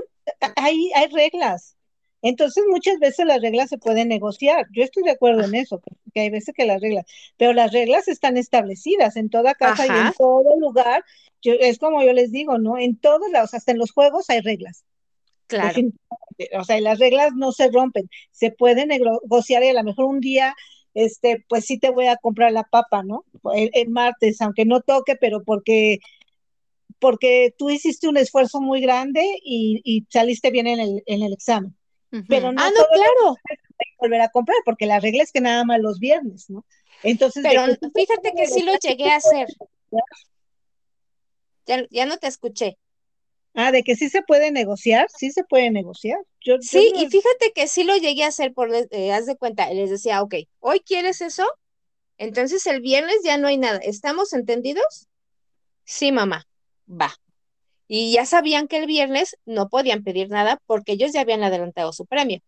[0.55, 1.75] hay, hay reglas.
[2.23, 4.65] Entonces, muchas veces las reglas se pueden negociar.
[4.71, 5.81] Yo estoy de acuerdo en eso,
[6.13, 7.05] que hay veces que las reglas,
[7.35, 11.03] pero las reglas están establecidas en toda casa y en todo lugar.
[11.43, 12.77] es como yo les digo, ¿no?
[12.77, 14.85] En todos lados, hasta en los juegos hay reglas.
[15.47, 15.81] Claro.
[16.57, 20.21] O sea, las reglas no se rompen, se pueden negociar y a lo mejor un
[20.21, 20.55] día,
[20.93, 23.25] este, pues sí te voy a comprar la papa, ¿no?
[23.53, 25.99] El, martes, aunque no toque, pero porque
[26.99, 31.33] porque tú hiciste un esfuerzo muy grande y, y saliste bien en el, en el
[31.33, 31.75] examen.
[32.27, 33.35] Pero no, ah, no, claro.
[33.97, 36.63] volver a comprar, porque la regla es que nada más los viernes, ¿no?
[37.01, 39.47] Entonces, pero fíjate que sí lo llegué a hacer.
[41.65, 42.77] Ya, ya no te escuché.
[43.55, 46.19] Ah, de que sí se puede negociar, sí se puede negociar.
[46.41, 49.71] Yo, sí, y fíjate que sí lo llegué a hacer por, eh, haz de cuenta,
[49.73, 51.47] les decía, ok, hoy quieres eso,
[52.17, 53.79] entonces el viernes ya no hay nada.
[53.79, 55.07] ¿Estamos entendidos?
[55.83, 56.47] Sí, mamá,
[56.87, 57.13] va
[57.87, 61.93] y ya sabían que el viernes no podían pedir nada porque ellos ya habían adelantado
[61.93, 62.39] su premio.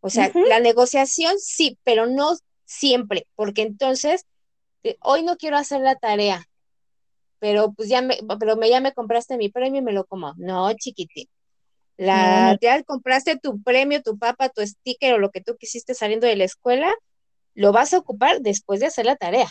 [0.00, 4.24] O sea, la negociación sí, pero no siempre, porque entonces
[4.82, 6.44] eh, hoy no quiero hacer la tarea,
[7.38, 10.34] pero pues ya me, pero me, ya me compraste mi premio y me lo como.
[10.36, 11.26] No, chiquitín.
[11.96, 16.26] La, Ya compraste tu premio, tu papa, tu sticker o lo que tú quisiste saliendo
[16.26, 16.92] de la escuela,
[17.54, 19.50] lo vas a ocupar después de hacer la tarea.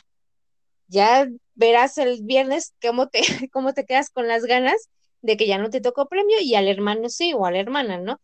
[0.87, 3.21] Ya verás el viernes cómo te,
[3.51, 4.89] cómo te quedas con las ganas
[5.21, 7.97] de que ya no te tocó premio y al hermano sí o a la hermana,
[7.97, 8.19] ¿no?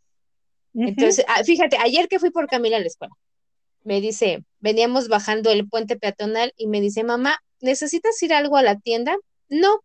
[0.73, 3.15] Entonces, ah, fíjate, ayer que fui por Camila a la escuela,
[3.83, 8.63] me dice, veníamos bajando el puente peatonal y me dice, mamá, ¿necesitas ir algo a
[8.63, 9.15] la tienda?
[9.47, 9.79] No,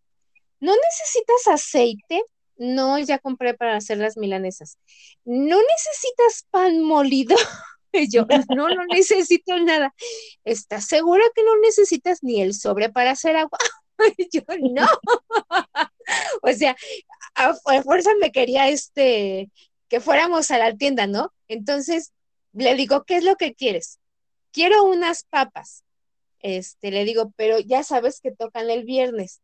[0.58, 2.22] ¿no necesitas aceite?
[2.56, 4.78] No, ya compré para hacer las milanesas.
[5.24, 7.36] ¿No necesitas pan molido?
[7.92, 9.92] Y yo, no, no necesito nada.
[10.44, 13.58] ¿Estás segura que no necesitas ni el sobre para hacer agua?
[14.16, 14.86] Y yo, no.
[16.42, 16.76] o sea,
[17.34, 19.50] a, fuerza me quería este,
[19.88, 21.32] que fuéramos a la tienda, ¿no?
[21.48, 22.12] Entonces
[22.52, 23.98] le digo, ¿qué es lo que quieres?
[24.52, 25.84] Quiero unas papas.
[26.40, 29.40] Este, le digo, pero ya sabes que tocan el viernes.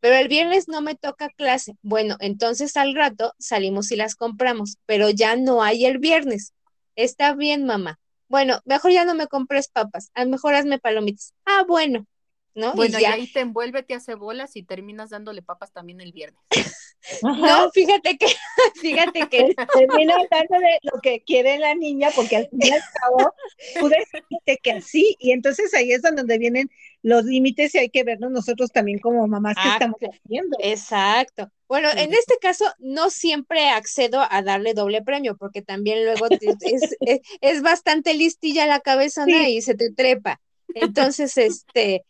[0.00, 1.76] Pero el viernes no me toca clase.
[1.82, 6.52] Bueno, entonces al rato salimos y las compramos, pero ya no hay el viernes.
[6.96, 8.00] Está bien, mamá.
[8.28, 11.34] Bueno, mejor ya no me compres papas, a lo mejor hazme palomitas.
[11.44, 12.06] Ah, bueno,
[12.54, 12.74] ¿no?
[12.74, 16.40] Bueno, y ahí te envuelve, te hace bolas y terminas dándole papas también el viernes.
[17.22, 18.26] No, fíjate que,
[18.80, 22.80] fíjate que Termina hablando de lo que quiere la niña, porque al fin y al
[23.00, 23.34] cabo,
[23.80, 26.70] tú decidiste que así, y entonces ahí es donde vienen
[27.02, 30.56] los límites y hay que vernos nosotros también como mamás que Ah, estamos haciendo.
[30.60, 31.50] Exacto.
[31.68, 36.50] Bueno, en este caso no siempre accedo a darle doble premio, porque también luego te-
[36.60, 40.40] es, es, es bastante listilla la cabezona y se te trepa.
[40.74, 42.04] Entonces, este,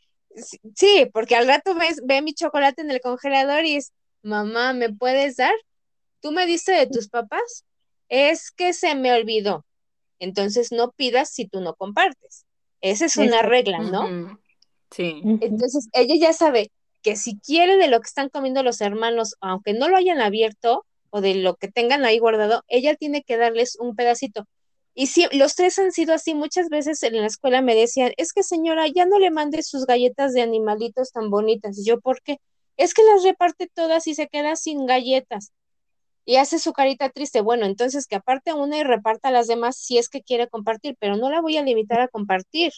[0.74, 3.92] sí- porque al rato ves, ve mi chocolate en el congelador y es,
[4.22, 5.54] mamá, ¿me puedes dar?
[6.20, 7.64] ¿Tú me diste de tus papás?
[8.08, 9.64] Es que se me olvidó.
[10.18, 12.44] Entonces no pidas si tú no compartes.
[12.80, 14.06] Esa es una regla, ¿no?
[14.90, 15.22] Sí.
[15.40, 16.70] Entonces, ella ya sabe
[17.02, 20.84] que si quiere de lo que están comiendo los hermanos, aunque no lo hayan abierto
[21.10, 24.46] o de lo que tengan ahí guardado, ella tiene que darles un pedacito.
[24.94, 28.32] Y si los tres han sido así, muchas veces en la escuela me decían, es
[28.32, 31.78] que señora, ya no le mande sus galletas de animalitos tan bonitas.
[31.78, 32.38] Y yo, ¿por qué?
[32.76, 35.52] Es que las reparte todas y se queda sin galletas.
[36.24, 37.40] Y hace su carita triste.
[37.40, 40.96] Bueno, entonces que aparte una y reparta a las demás si es que quiere compartir,
[41.00, 42.72] pero no la voy a limitar a compartir,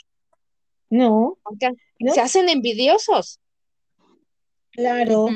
[0.91, 2.15] No, aunque ¿No?
[2.15, 3.41] se hacen envidiosos.
[4.71, 5.29] claro.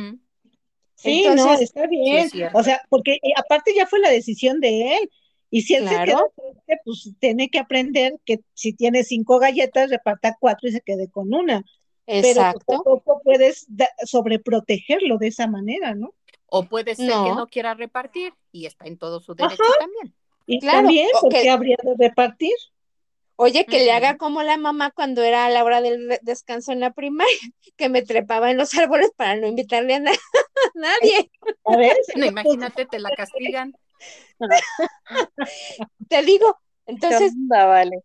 [0.95, 2.17] Sí, no, está bien.
[2.27, 5.11] es o sea, porque eh, aparte ya fue la decisión de él.
[5.51, 6.05] Y si él se Claro.
[6.37, 10.81] queda triste, pues tiene que aprender que si tiene cinco galletas, reparta cuatro y se
[10.81, 11.65] quede con una.
[12.05, 12.65] Pero pues, Exacto.
[12.67, 13.67] tampoco puedes
[14.05, 16.15] sobreprotegerlo de esa manera, ¿no?
[16.47, 17.35] O puede ser que No.
[17.35, 20.15] no quiera repartir y está en todo su derecho también.
[20.47, 22.55] Y Claro, también, o ¿por que- qué habría de repartir?
[23.37, 26.81] Oye, que le haga como la mamá cuando era a la hora del descanso en
[26.81, 27.29] la primaria,
[27.77, 31.31] que me trepaba en los árboles para no invitarle a, na- a nadie.
[31.65, 33.75] A ver, No, imagínate, te la castigan.
[36.09, 36.57] Te digo,
[36.87, 37.99] entonces, onda, vale.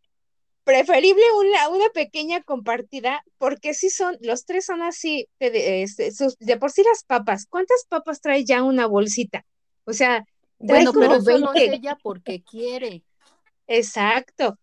[0.63, 6.12] preferible una, una pequeña compartida, porque si son, los tres son así, de, de- este,
[6.12, 9.45] sus- de por sí las papas, ¿cuántas papas trae ya una bolsita?
[9.86, 10.25] O sea,
[10.60, 11.75] Bueno, pero eso lo hace 20.
[11.75, 13.03] ella porque quiere.
[13.67, 14.58] Exacto.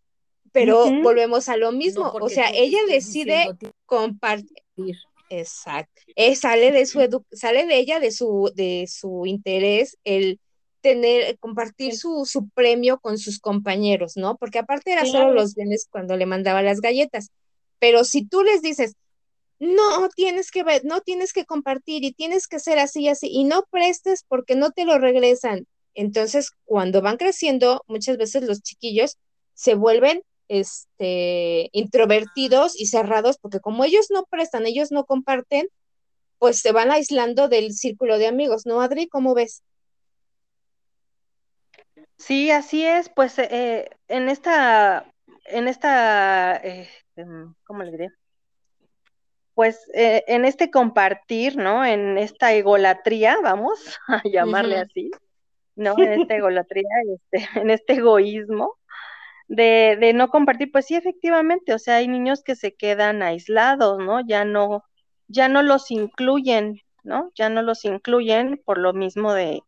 [0.53, 4.57] Pero volvemos a lo mismo, No o sea, ella decide compartir.
[4.75, 4.99] "Tienes
[5.33, 6.03] Exacto.
[6.16, 10.40] Eh, sale de su edu- sale de ella de su de su interés el
[10.81, 14.37] tener compartir su, su premio con sus compañeros, ¿no?
[14.37, 17.31] Porque aparte era solo los viernes cuando le mandaba las galletas.
[17.79, 18.95] Pero si tú les dices,
[19.59, 23.29] no tienes que ver, no tienes que compartir y tienes que ser así y así
[23.31, 25.66] y no prestes porque no te lo regresan.
[25.95, 29.19] Entonces, cuando van creciendo, muchas veces los chiquillos
[29.55, 35.69] se vuelven este, introvertidos y cerrados, porque como ellos no prestan, ellos no comparten,
[36.38, 39.09] pues se van aislando del círculo de amigos, ¿no, Adri?
[39.09, 39.62] ¿Cómo ves?
[42.20, 45.06] Sí, así es, pues eh, en esta,
[45.46, 48.09] en esta, eh, em, ¿cómo le diré?
[49.54, 51.83] Pues eh, en este compartir, ¿no?
[51.83, 55.11] En esta egolatría, vamos a llamarle así,
[55.76, 55.94] ¿no?
[55.98, 58.76] En esta egolatría, este, en este egoísmo
[59.48, 63.98] de, de no compartir, pues sí, efectivamente, o sea, hay niños que se quedan aislados,
[63.98, 64.20] ¿no?
[64.20, 64.85] Ya no,
[65.26, 67.33] ya no los incluyen, ¿no?
[67.35, 69.62] Ya no los incluyen por lo mismo de,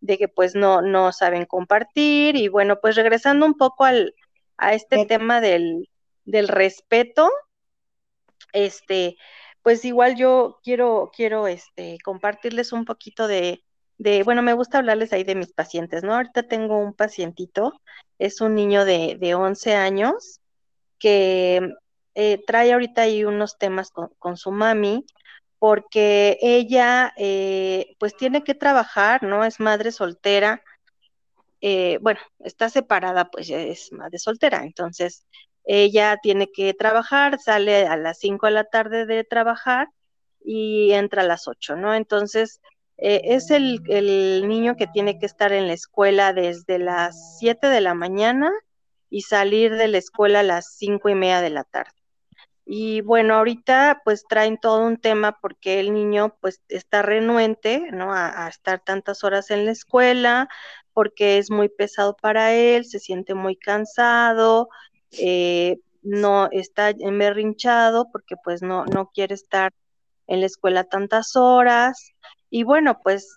[0.00, 2.36] de que pues no, no saben compartir.
[2.36, 4.14] Y bueno, pues regresando un poco al,
[4.56, 5.88] a este tema del,
[6.24, 7.30] del respeto,
[8.52, 9.16] este,
[9.62, 13.62] pues igual yo quiero, quiero este, compartirles un poquito de,
[13.98, 16.14] de, bueno, me gusta hablarles ahí de mis pacientes, ¿no?
[16.14, 17.80] Ahorita tengo un pacientito,
[18.18, 20.40] es un niño de, de 11 años
[20.98, 21.70] que
[22.14, 25.04] eh, trae ahorita ahí unos temas con, con su mami,
[25.60, 29.44] porque ella eh, pues tiene que trabajar, ¿no?
[29.44, 30.62] Es madre soltera,
[31.60, 35.26] eh, bueno, está separada, pues es madre soltera, entonces
[35.64, 39.88] ella tiene que trabajar, sale a las 5 de la tarde de trabajar
[40.42, 41.94] y entra a las 8, ¿no?
[41.94, 42.60] Entonces,
[42.96, 47.66] eh, es el, el, niño que tiene que estar en la escuela desde las 7
[47.66, 48.50] de la mañana
[49.10, 51.99] y salir de la escuela a las cinco y media de la tarde.
[52.72, 58.14] Y bueno, ahorita pues traen todo un tema porque el niño pues está renuente, ¿no?
[58.14, 60.48] A, estar tantas horas en la escuela,
[60.92, 64.68] porque es muy pesado para él, se siente muy cansado,
[65.10, 69.72] eh, no está emberrinchado porque pues no, no quiere estar
[70.28, 72.12] en la escuela tantas horas.
[72.50, 73.34] Y bueno, pues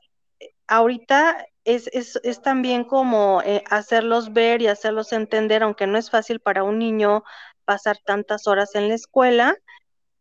[0.68, 6.12] ahorita es, es, es también como eh, hacerlos ver y hacerlos entender, aunque no es
[6.12, 7.24] fácil para un niño
[7.66, 9.58] pasar tantas horas en la escuela,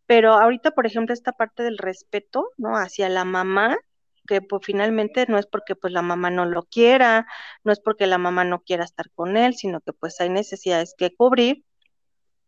[0.07, 2.77] pero ahorita, por ejemplo, esta parte del respeto, ¿no?
[2.77, 3.77] Hacia la mamá,
[4.27, 7.27] que pues finalmente no es porque pues la mamá no lo quiera,
[7.65, 10.95] no es porque la mamá no quiera estar con él, sino que pues hay necesidades
[10.97, 11.65] que cubrir.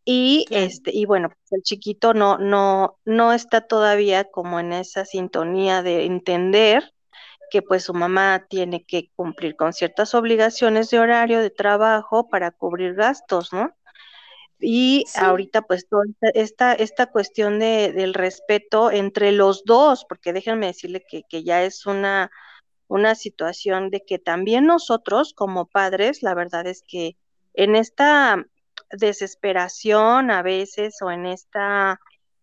[0.05, 5.07] Y este, y bueno, pues el chiquito no, no, no está todavía como en esa
[5.07, 6.93] sintonía de entender
[7.51, 12.51] que pues su mamá tiene que cumplir con ciertas obligaciones de horario de trabajo para
[12.51, 13.73] cubrir gastos, ¿no?
[14.61, 15.21] Y sí.
[15.21, 21.05] ahorita pues toda esta, esta cuestión de, del respeto entre los dos, porque déjenme decirle
[21.07, 22.31] que, que ya es una,
[22.89, 27.17] una situación de que también nosotros como padres, la verdad es que
[27.55, 28.45] en esta
[28.91, 32.01] desesperación a veces o en esta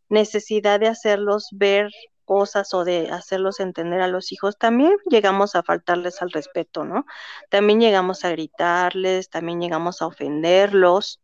[0.10, 1.90] necesidad de hacerlos ver
[2.26, 7.06] cosas o de hacerlos entender a los hijos, también llegamos a faltarles al respeto, ¿no?
[7.50, 11.20] También llegamos a gritarles, también llegamos a ofenderlos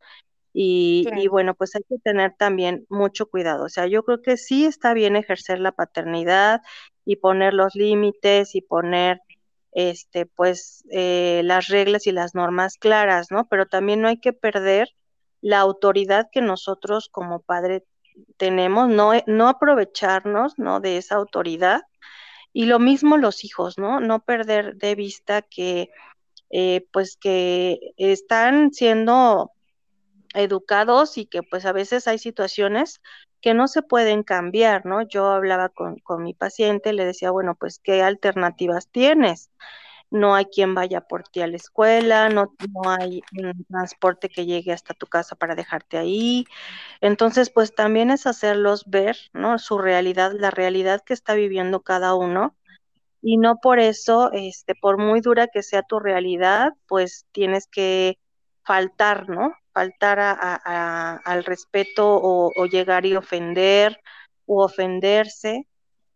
[0.53, 1.21] y, claro.
[1.21, 3.65] y, bueno, pues hay que tener también mucho cuidado.
[3.65, 6.61] O sea, yo creo que sí está bien ejercer la paternidad
[7.05, 9.21] y poner los límites y poner
[9.71, 13.47] este pues eh, las reglas y las normas claras, ¿no?
[13.47, 14.89] Pero también no hay que perder
[15.41, 17.85] la autoridad que nosotros como padre
[18.37, 20.79] tenemos, no, no aprovecharnos, ¿no?
[20.79, 21.81] De esa autoridad.
[22.53, 23.99] Y lo mismo los hijos, ¿no?
[23.99, 25.91] No perder de vista que,
[26.49, 29.51] eh, pues que están siendo
[30.33, 33.01] educados y que pues a veces hay situaciones
[33.41, 35.07] que no se pueden cambiar, ¿no?
[35.07, 39.51] Yo hablaba con, con mi paciente, le decía, bueno, pues, ¿qué alternativas tienes?
[40.09, 44.45] no hay quien vaya por ti a la escuela, no, no, hay un transporte que
[44.45, 46.45] llegue hasta tu casa para dejarte ahí.
[47.01, 49.59] Entonces, pues también es hacerlos ver, ¿no?
[49.59, 52.55] Su realidad, la realidad que está viviendo cada uno.
[53.21, 58.19] Y no por eso, este, por muy dura que sea tu realidad, pues tienes que
[58.63, 59.53] faltar, ¿no?
[59.77, 63.99] Faltar a, al respeto o, o llegar y ofender
[64.47, 65.67] o ofenderse,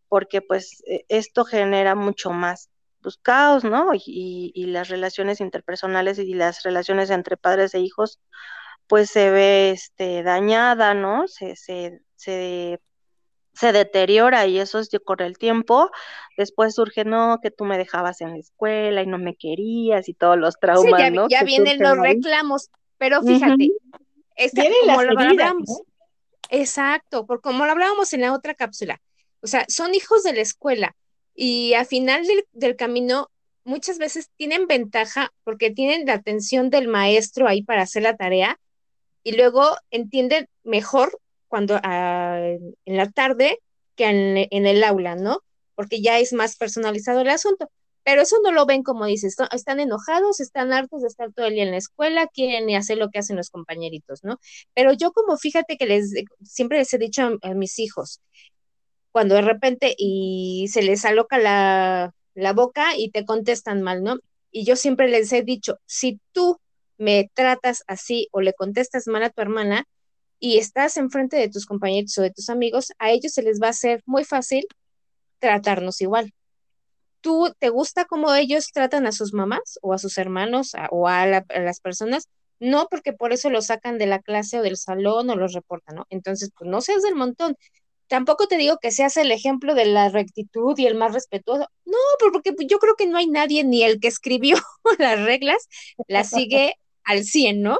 [0.09, 2.71] porque pues e, esto genera mucho más
[3.01, 3.93] pues, caos, ¿no?
[3.93, 8.19] Y, y, las relaciones interpersonales y las relaciones entre padres e hijos,
[8.87, 11.27] pues se ve este, dañada, ¿no?
[11.27, 12.79] Se, se, se,
[13.53, 15.91] se deteriora y eso es con el tiempo.
[16.37, 20.13] Después surge, no, que tú me dejabas en la escuela y no me querías y
[20.13, 21.27] todos los traumas, sí, ya, ¿no?
[21.29, 22.15] Ya vienen los ahí.
[22.15, 22.69] reclamos,
[23.01, 23.99] pero fíjate, uh -huh.
[24.35, 25.85] esta, como lo heridas, hablamos, ¿no?
[26.51, 29.01] exacto, por como lo hablábamos en la otra cápsula,
[29.41, 30.95] o sea, son hijos de la escuela,
[31.33, 33.31] y al final del, del, camino
[33.63, 38.59] muchas veces tienen ventaja porque tienen la atención del maestro ahí para hacer la tarea
[39.23, 43.57] y luego entienden mejor cuando uh, en la tarde
[43.95, 45.41] que en, en, el aula, ¿no?
[45.73, 47.71] Porque ya es más personalizado el asunto.
[48.03, 51.53] Pero eso no lo ven como dices, están enojados, están hartos de estar todo el
[51.53, 54.39] día en la escuela, quieren hacer lo que hacen los compañeritos, ¿no?
[54.73, 56.11] Pero yo como fíjate que les
[56.43, 58.21] siempre les he dicho a, a mis hijos,
[59.11, 64.17] cuando de repente y se les aloca la, la, boca y te contestan mal, ¿no?
[64.51, 66.59] Y yo siempre les he dicho, si tú
[66.97, 69.85] me tratas así o le contestas mal a tu hermana
[70.39, 73.67] y estás enfrente de tus compañeros o de tus amigos, a ellos se les va
[73.67, 74.65] a hacer muy fácil
[75.39, 76.33] tratarnos igual.
[77.21, 81.23] ¿Tú te gusta cómo ellos tratan a sus mamás o a sus hermanos o a,
[81.23, 82.27] a las personas?
[82.59, 85.95] No, porque por eso los sacan de la clase o del salón o los reportan,
[85.95, 86.05] ¿no?
[86.09, 87.55] Entonces, pues no seas del montón
[88.11, 91.69] tampoco te digo que seas el ejemplo de la rectitud y el más respetuoso.
[91.85, 94.57] No, porque yo creo que no hay nadie, ni el que escribió
[94.99, 95.69] las reglas,
[96.09, 96.73] las sigue
[97.05, 97.79] al 100, ¿no?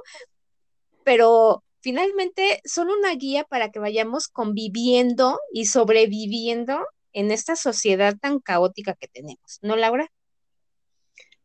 [1.03, 6.80] Pero finalmente son una guía para que vayamos conviviendo y sobreviviendo
[7.14, 10.12] en esta sociedad tan caótica que tenemos, ¿no, Laura?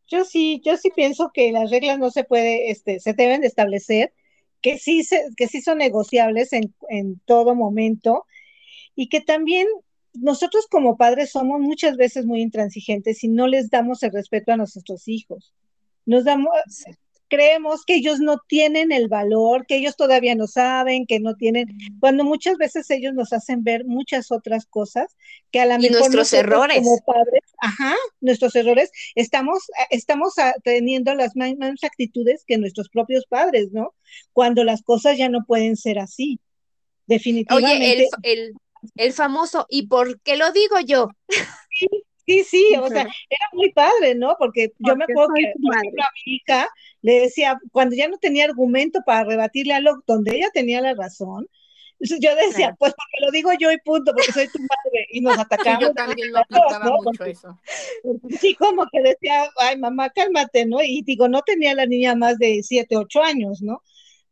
[0.09, 3.49] Yo sí, yo sí pienso que las reglas no se puede, este, se deben de
[3.49, 4.13] establecer,
[4.63, 8.25] que sí, se, que sí son negociables en, en todo momento
[8.95, 9.67] y que también
[10.15, 14.57] nosotros como padres somos muchas veces muy intransigentes y no les damos el respeto a
[14.57, 15.53] nuestros hijos.
[16.05, 16.51] Nos damos,
[17.29, 21.77] creemos que ellos no tienen el valor, que ellos todavía no saben, que no tienen,
[22.01, 25.17] cuando muchas veces ellos nos hacen ver muchas otras cosas
[25.51, 26.79] que a la Y nuestros errores.
[26.79, 33.73] como padres, ajá, nuestros errores, estamos, estamos teniendo las mismas actitudes que nuestros propios padres,
[33.73, 33.95] ¿no?
[34.33, 36.41] Cuando las cosas ya no pueden ser así.
[37.07, 37.77] Definitivamente.
[37.77, 38.55] Oye, el, el,
[38.97, 41.09] el famoso, ¿y por qué lo digo yo?
[42.27, 44.35] Sí, sí, o sea, era muy padre, ¿no?
[44.39, 46.69] Porque yo me acuerdo que, por ejemplo, a mi hija
[47.03, 51.49] le decía, cuando ya no tenía argumento para rebatirle algo donde ella tenía la razón,
[52.01, 52.77] yo decía, Claro.
[52.79, 55.81] pues porque lo digo yo y punto, porque soy tu madre, y nos atacamos.
[55.81, 56.93] yo también lo a aplicaba ¿no?
[56.93, 57.61] mucho eso.
[58.41, 60.83] sí, como que decía, ay, mamá, cálmate, ¿no?
[60.83, 63.83] Y digo, no tenía la niña más de siete, ocho años, ¿no?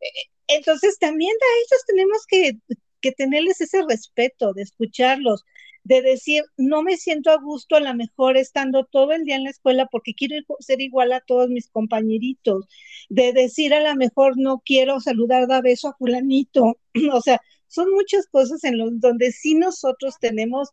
[0.01, 0.07] Eh,
[0.47, 2.53] Entonces también a ellos tenemos que,
[3.01, 5.45] que tenerles ese respeto, de escucharlos,
[5.85, 9.43] de decir, no me siento a gusto a lo mejor estando todo el día en
[9.43, 12.65] la escuela porque quiero ser igual a todos mis compañeritos,
[13.07, 16.79] de decir a lo mejor no quiero saludar, da beso a fulanito,
[17.13, 20.69] o sea, son muchas cosas en los donde sí nosotros tenemos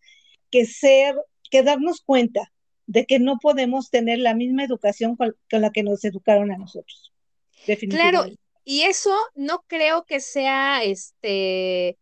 [0.50, 1.14] que ser,
[1.50, 2.50] que darnos cuenta
[2.86, 6.56] de que no podemos tener la misma educación con, con la que nos educaron a
[6.56, 7.12] nosotros.
[7.52, 8.38] Claro, Definitivamente.
[8.64, 11.98] y eso no creo que sea este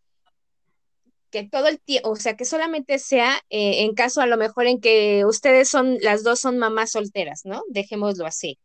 [1.31, 4.67] que todo el tiempo, o sea, que solamente sea eh, en caso a lo mejor
[4.67, 7.63] en que ustedes son, las dos son mamás solteras, ¿no?
[7.69, 8.59] Dejémoslo así.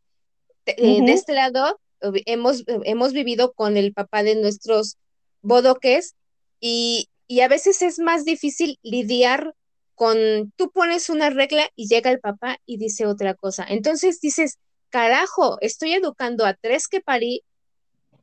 [0.64, 4.96] De, eh, de este lado, hemos, hemos vivido con el papá de nuestros
[5.42, 6.14] bodoques
[6.60, 9.54] y, y a veces es más difícil lidiar
[9.94, 13.64] con, tú pones una regla y llega el papá y dice otra cosa.
[13.68, 14.58] Entonces dices,
[14.90, 17.42] carajo, estoy educando a tres que parí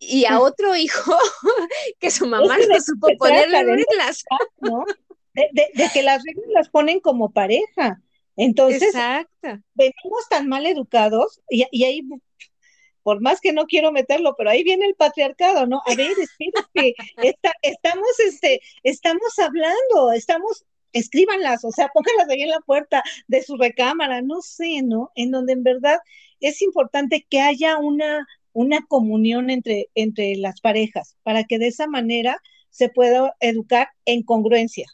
[0.09, 1.15] y a otro hijo
[1.99, 4.23] que su mamá que no supo ponerle reglas.
[4.59, 4.85] ¿no?
[5.33, 8.01] De, de- de que las reglas las ponen como pareja.
[8.35, 9.59] Entonces, Exacto.
[9.75, 12.01] venimos tan mal educados y, y ahí,
[13.03, 15.81] por más que no quiero meterlo, pero ahí viene el patriarcado, ¿no?
[15.85, 22.49] A ver, espérate, está- estamos, este, estamos hablando, estamos, escríbanlas, o sea, pónganlas ahí en
[22.49, 25.11] la puerta de su recámara, no sé, ¿no?
[25.15, 25.99] En donde en verdad
[26.39, 31.87] es importante que haya una, una comunión entre, entre las parejas, para que de esa
[31.87, 32.37] manera
[32.69, 34.87] se pueda educar en congruencia.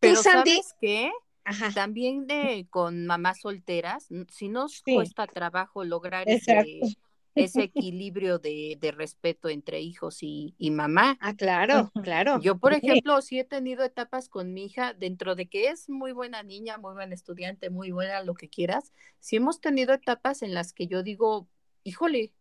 [0.00, 0.52] Pero Sandy?
[0.52, 1.10] ¿sabes qué?
[1.44, 1.70] Ajá.
[1.72, 4.94] También de con mamás solteras, si nos Sí.
[4.94, 6.96] cuesta trabajo lograr ese,
[7.34, 11.18] ese equilibrio de, de respeto entre hijos y, y mamá.
[11.20, 12.40] Ah, claro, claro.
[12.42, 12.86] Yo, por Sí.
[12.86, 16.78] ejemplo, sí he tenido etapas con mi hija, dentro de que es muy buena niña,
[16.78, 20.86] muy buena estudiante, muy buena lo que quieras, sí hemos tenido etapas en las que
[20.86, 21.48] yo digo,
[21.84, 22.32] híjole,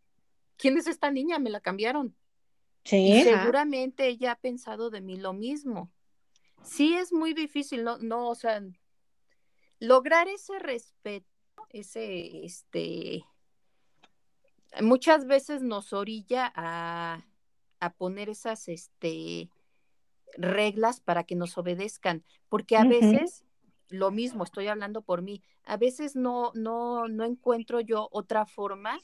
[0.59, 1.39] ¿quién es esta niña?
[1.39, 2.15] Me la cambiaron.
[2.83, 5.91] Sí, seguramente ella ha pensado de mí lo mismo.
[6.63, 8.61] Sí es muy difícil, no, no, o sea,
[9.79, 11.27] lograr ese respeto,
[11.69, 13.23] ese, este,
[14.81, 17.25] muchas veces nos orilla a,
[17.79, 19.49] a poner esas, este,
[20.37, 23.45] reglas para que nos obedezcan, porque a veces,
[23.87, 28.99] lo mismo, estoy hablando por mí, a veces no, no, no encuentro yo otra forma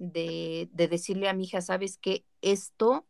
[0.00, 3.06] de, de decirle a mi hija, sabes que esto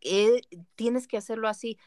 [0.00, 0.40] eh,
[0.74, 1.78] tienes que hacerlo así.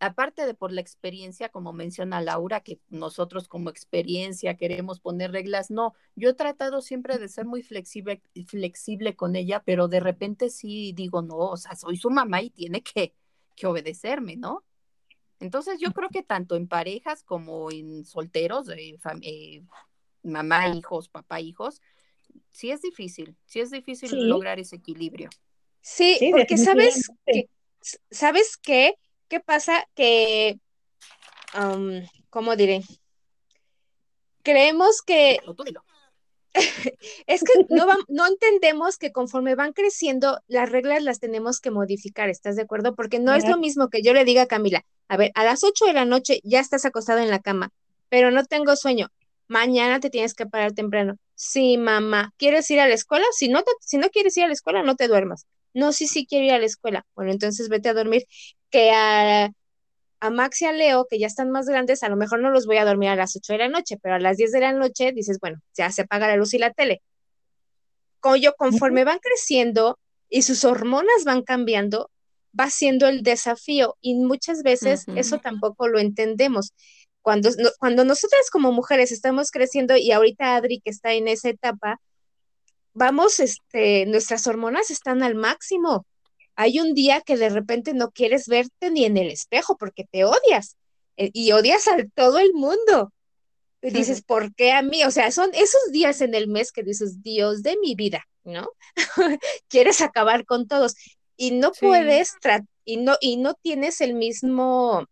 [0.00, 5.70] Aparte de por la experiencia, como menciona Laura, que nosotros como experiencia queremos poner reglas,
[5.70, 10.50] no, yo he tratado siempre de ser muy flexible, flexible con ella, pero de repente
[10.50, 13.14] sí digo, no, o sea, soy su mamá y tiene que,
[13.56, 14.62] que obedecerme, ¿no?
[15.40, 19.62] Entonces yo creo que tanto en parejas como en solteros, eh,
[20.22, 21.80] mamá, hijos, papá, hijos,
[22.50, 24.16] sí es difícil, sí es difícil Sí.
[24.20, 25.30] lograr ese equilibrio.
[25.80, 27.48] Sí, Sí, porque sabes que,
[28.10, 28.94] ¿sabes qué?
[29.28, 29.86] ¿Qué pasa?
[29.94, 30.58] Que,
[32.30, 32.82] ¿cómo diré?
[34.42, 35.38] Creemos que.
[37.26, 41.72] Es que no, vam- no entendemos que conforme van creciendo, las reglas las tenemos que
[41.72, 42.94] modificar, ¿estás de acuerdo?
[42.94, 45.64] Porque no es lo mismo que yo le diga a Camila, a ver, a las
[45.64, 47.70] 8 de la noche ya estás acostada en la cama,
[48.08, 49.08] pero no tengo sueño.
[49.48, 51.16] Mañana te tienes que parar temprano.
[51.34, 53.24] Sí, mamá, ¿quieres ir a la escuela?
[53.32, 55.46] Si no, te- si no quieres ir a la escuela, no te duermas.
[55.74, 57.04] No, sí, sí quiero ir a la escuela.
[57.16, 58.24] Bueno, entonces vete a dormir.
[58.70, 59.50] Que a,
[60.20, 62.66] a Max y a Leo, que ya están más grandes, a lo mejor no los
[62.66, 64.72] voy a dormir a las 8 de la noche, pero a las 10 de la
[64.72, 67.02] noche dices, bueno, ya se apaga la luz y la tele.
[68.20, 72.10] Como yo, conforme van creciendo y sus hormonas van cambiando,
[72.58, 76.72] va siendo el desafío y muchas veces eso tampoco lo entendemos.
[77.24, 81.48] Cuando, no- cuando nosotras como mujeres estamos creciendo y ahorita Adri que está en esa
[81.48, 81.98] etapa,
[82.92, 86.06] vamos, este, nuestras hormonas están al máximo.
[86.54, 90.24] Hay un día que de repente no quieres verte ni en el espejo porque te
[90.24, 90.76] odias
[91.16, 93.10] eh, y odias a todo el mundo.
[93.80, 95.02] Y dices, ¿por qué a mí?
[95.04, 98.68] O sea, son esos días en el mes que dices, Dios de mi vida, ¿no?
[99.68, 100.94] Quieres acabar con todos
[101.38, 101.86] y no Sí.
[101.86, 102.34] puedes
[102.84, 105.06] y no y no tienes el mismo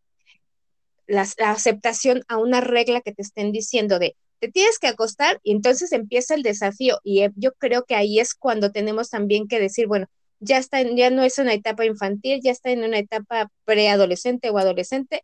[1.07, 5.39] la, la aceptación a una regla que te estén diciendo de te tienes que acostar
[5.45, 9.47] y entonces empieza el desafío y eh, yo creo que ahí es cuando tenemos también
[9.49, 10.07] que decir, bueno,
[10.41, 14.51] ya está, en- ya no es una etapa infantil, ya está en una etapa preadolescente
[14.51, 15.23] o adolescente,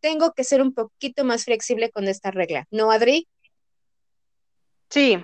[0.00, 3.28] tengo que ser un poquito más flexible con esta regla, ¿no, Adri?
[4.90, 5.18] Sí,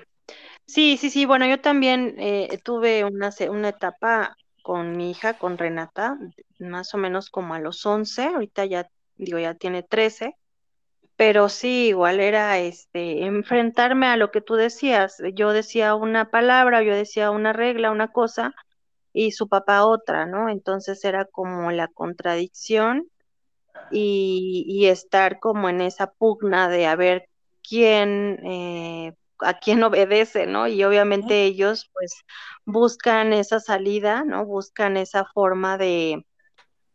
[0.66, 1.26] sí, sí, sí.
[1.26, 6.18] Bueno, yo también eh, tuve una, una etapa con mi hija, con Renata,
[6.60, 10.36] más o menos como a los 11, ahorita ya, digo, ya tiene 13,
[11.16, 15.22] pero sí, igual era este, enfrentarme a lo que tú decías.
[15.34, 18.54] Yo decía una palabra, yo decía una regla, una cosa,
[19.12, 20.48] y su papá otra, ¿no?
[20.48, 23.08] Entonces era como la contradicción
[23.90, 27.28] y, y estar como en esa pugna de a ver
[27.68, 30.66] quién, eh, a quién obedece, ¿no?
[30.68, 32.14] Y obviamente ellos pues
[32.64, 34.46] buscan esa salida, ¿no?
[34.46, 36.24] Buscan esa forma de,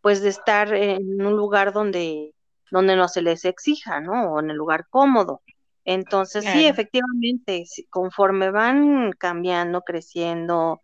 [0.01, 2.33] pues de estar en un lugar donde,
[2.71, 4.33] donde no se les exija, ¿no?
[4.33, 5.41] O en el lugar cómodo.
[5.85, 10.81] Entonces, sí, efectivamente, conforme van cambiando, creciendo,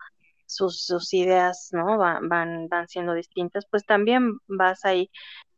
[0.53, 1.97] sus, sus ideas, ¿no?
[1.97, 5.09] Van, van, van siendo distintas, pues también vas ahí.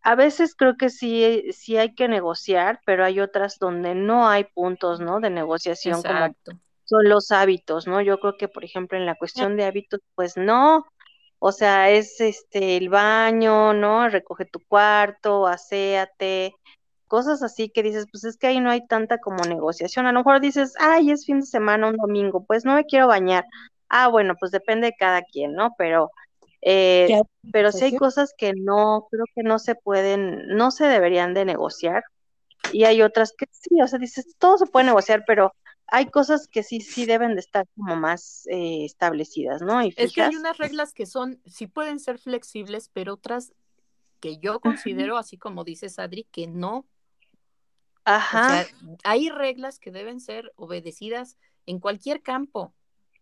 [0.01, 4.45] A veces creo que sí, sí hay que negociar, pero hay otras donde no hay
[4.45, 5.19] puntos, ¿no?
[5.19, 6.51] De negociación como Exacto.
[6.85, 8.01] son los hábitos, ¿no?
[8.01, 10.85] Yo creo que, por ejemplo, en la cuestión de hábitos, pues no,
[11.47, 14.09] o sea, es este el baño, ¿no?
[14.09, 16.55] Recoge tu cuarto, aséate,
[17.07, 20.07] cosas así que dices, pues es que ahí no hay tanta como negociación.
[20.07, 23.05] A lo mejor dices, ay, es fin de semana, un domingo, pues no me quiero
[23.05, 23.45] bañar.
[23.89, 25.75] Ah, bueno, pues depende de cada quien, ¿no?
[25.77, 26.09] Pero,
[26.61, 27.21] eh,
[27.51, 31.45] pero sí hay cosas que no, creo que no se pueden, no se deberían de
[31.45, 32.05] negociar.
[32.71, 35.53] Y hay otras que sí, o sea, dices, todo se puede negociar, pero
[35.88, 39.81] hay cosas que sí, sí deben de estar como más eh, establecidas, ¿no?
[39.83, 43.53] Y Es que hay unas reglas que son, sí pueden ser flexibles, pero otras
[44.19, 46.77] que yo considero, así como dices, Adri, que no.
[46.77, 46.86] O
[48.05, 48.65] Ajá, sea,
[49.03, 52.73] hay reglas que deben ser obedecidas en cualquier campo,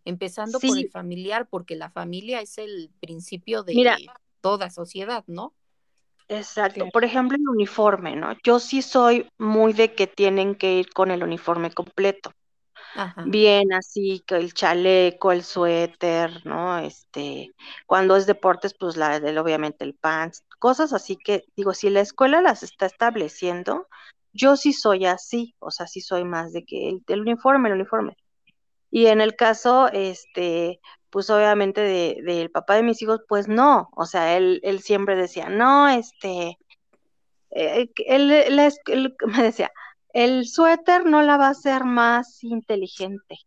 [0.06, 4.08] empezando por el familiar, porque la familia es el principio mira, de
[4.42, 5.54] toda sociedad, ¿no?
[6.28, 6.90] exacto.
[6.92, 8.36] Por ejemplo, el uniforme, ¿no?
[8.44, 12.32] Yo sí soy muy de que tienen que ir con el uniforme completo.
[13.24, 16.78] Bien, así que el chaleco, el suéter, ¿no?
[16.80, 17.54] Este,
[17.86, 22.02] cuando es deportes, pues la, el- obviamente el pants, cosas así que, digo, si la
[22.02, 23.88] escuela las está estableciendo,
[24.34, 28.18] yo sí soy así, o sea, sí soy más de que el, uniforme, el uniforme.
[28.92, 30.80] Y en el caso, este,
[31.10, 35.16] pues obviamente de, del papá de mis hijos, pues no, o sea, él, él siempre
[35.16, 36.58] decía, no, este,
[37.52, 38.28] eh, él
[39.28, 39.72] me decía,
[40.14, 43.40] el suéter no la va a hacer más inteligente,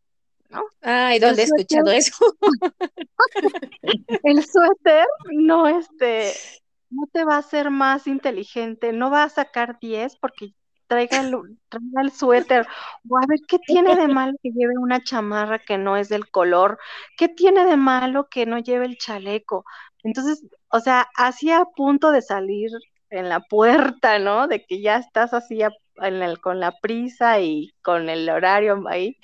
[0.50, 0.64] ¿no?
[0.82, 2.14] Ay, El ¿dónde he suéter, escuchado eso?
[4.22, 6.42] el suéter no, este,
[6.90, 10.54] no te va a hacer más inteligente, no va a sacar 10 porque
[10.86, 11.32] traiga el,
[11.68, 12.66] traiga el suéter,
[13.08, 16.30] o a ver qué tiene de malo que lleve una chamarra que no es del
[16.30, 16.78] color,
[17.16, 19.64] qué tiene de malo que no lleve el chaleco.
[20.04, 22.70] Entonces, o sea, así a punto de salir
[23.10, 24.48] en la puerta, ¿no?
[24.48, 28.82] De que ya estás así a- en el- con la prisa y con el horario
[28.88, 29.16] ahí,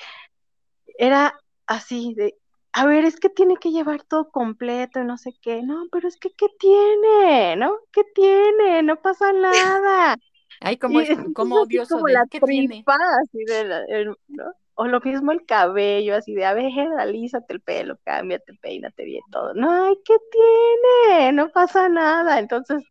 [0.98, 1.34] era
[1.66, 2.34] así de,
[2.72, 6.08] a ver, es que tiene que llevar todo completo y no sé qué, no, pero
[6.08, 7.56] es que, ¿qué tiene?
[7.56, 7.76] ¿No?
[7.92, 8.82] ¿Qué tiene?
[8.82, 10.16] No pasa nada.
[10.60, 12.86] Ay, como, es, como odioso como de, la ¿qué tiene?
[12.86, 14.44] tripa, así de, la- el- ¿no?
[14.74, 19.22] O lo mismo el cabello, así de, a ver, alízate el pelo, cámbiate, peínate bien
[19.30, 19.52] todo.
[19.54, 21.32] No, ay, ¿qué tiene?
[21.32, 22.38] No pasa nada.
[22.38, 22.82] Entonces,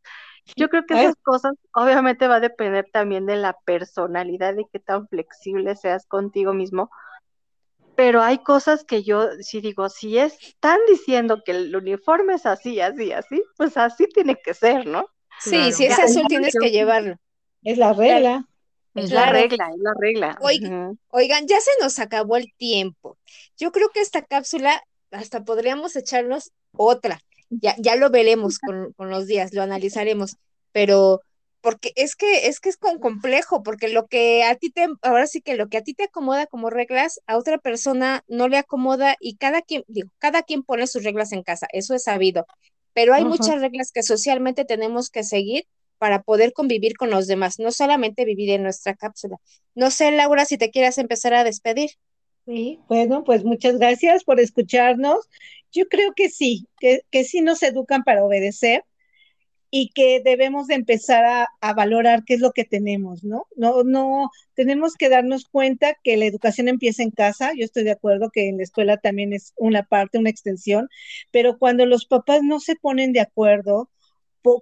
[0.56, 4.80] yo creo que esas cosas obviamente va a depender también de la personalidad y qué
[4.80, 6.90] tan flexible seas contigo mismo.
[7.96, 12.80] Pero hay cosas que yo sí digo, si están diciendo que el uniforme es así,
[12.80, 15.06] así, así, pues así tiene que ser, ¿no?
[15.40, 15.94] Sí, si Claro.
[15.94, 17.16] es Ya, azul tienes que llevarlo.
[17.64, 18.46] es la regla.
[18.96, 20.38] es la regla, es la regla.
[21.10, 23.18] Oigan, ya se nos acabó el tiempo.
[23.58, 24.82] Yo creo que esta cápsula
[25.12, 27.20] hasta podríamos echarnos otra.
[27.52, 30.38] Ya, ya lo veremos con, con los días, lo analizaremos.
[30.72, 31.22] Pero
[31.62, 35.28] porque es que es que es con complejo, porque lo que a ti te, ahora
[35.28, 38.58] sí que lo que a ti te acomoda como reglas, a otra persona no le
[38.58, 42.48] acomoda y cada quien, digo, cada quien pone sus reglas en casa, eso es sabido.
[42.94, 45.66] Pero hay muchas reglas que socialmente tenemos que seguir
[45.98, 49.38] para poder convivir con los demás, no solamente vivir en nuestra cápsula.
[49.76, 51.92] No sé, Laura, si te quieras empezar a despedir.
[52.46, 55.30] Sí, bueno, pues muchas gracias por escucharnos.
[55.72, 58.84] Yo creo que sí, que, sí nos educan para obedecer,
[59.74, 63.48] y que debemos de empezar a, a, valorar qué es lo que tenemos, ¿no?
[63.56, 67.92] No, no, tenemos que darnos cuenta que la educación empieza en casa, yo estoy de
[67.92, 70.90] acuerdo que en la escuela también es una parte, una extensión,
[71.32, 73.90] pero cuando los papás no se ponen de acuerdo,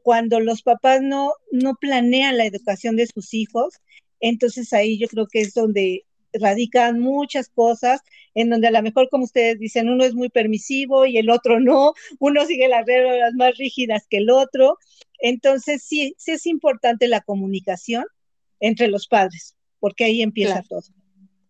[0.03, 3.76] cuando los papás no, no planean la educación de sus hijos,
[4.20, 8.02] entonces ahí yo creo que es donde radican muchas cosas
[8.34, 11.60] en donde a lo mejor, como ustedes dicen, uno es muy permisivo y el otro
[11.60, 14.78] no, uno sigue las reglas más rígidas que el otro.
[15.20, 18.06] Entonces, sí, sí es importante la comunicación
[18.60, 20.68] entre los padres, porque ahí empieza claro.
[20.70, 20.82] todo.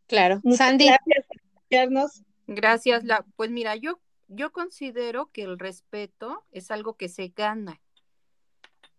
[0.08, 0.40] Claro.
[0.44, 0.86] Muchas Sandy.
[0.86, 2.24] Gracias por escucharnos.
[2.48, 3.04] Gracias.
[3.04, 7.80] La, pues mira, yo, yo considero que el respeto es algo que se gana.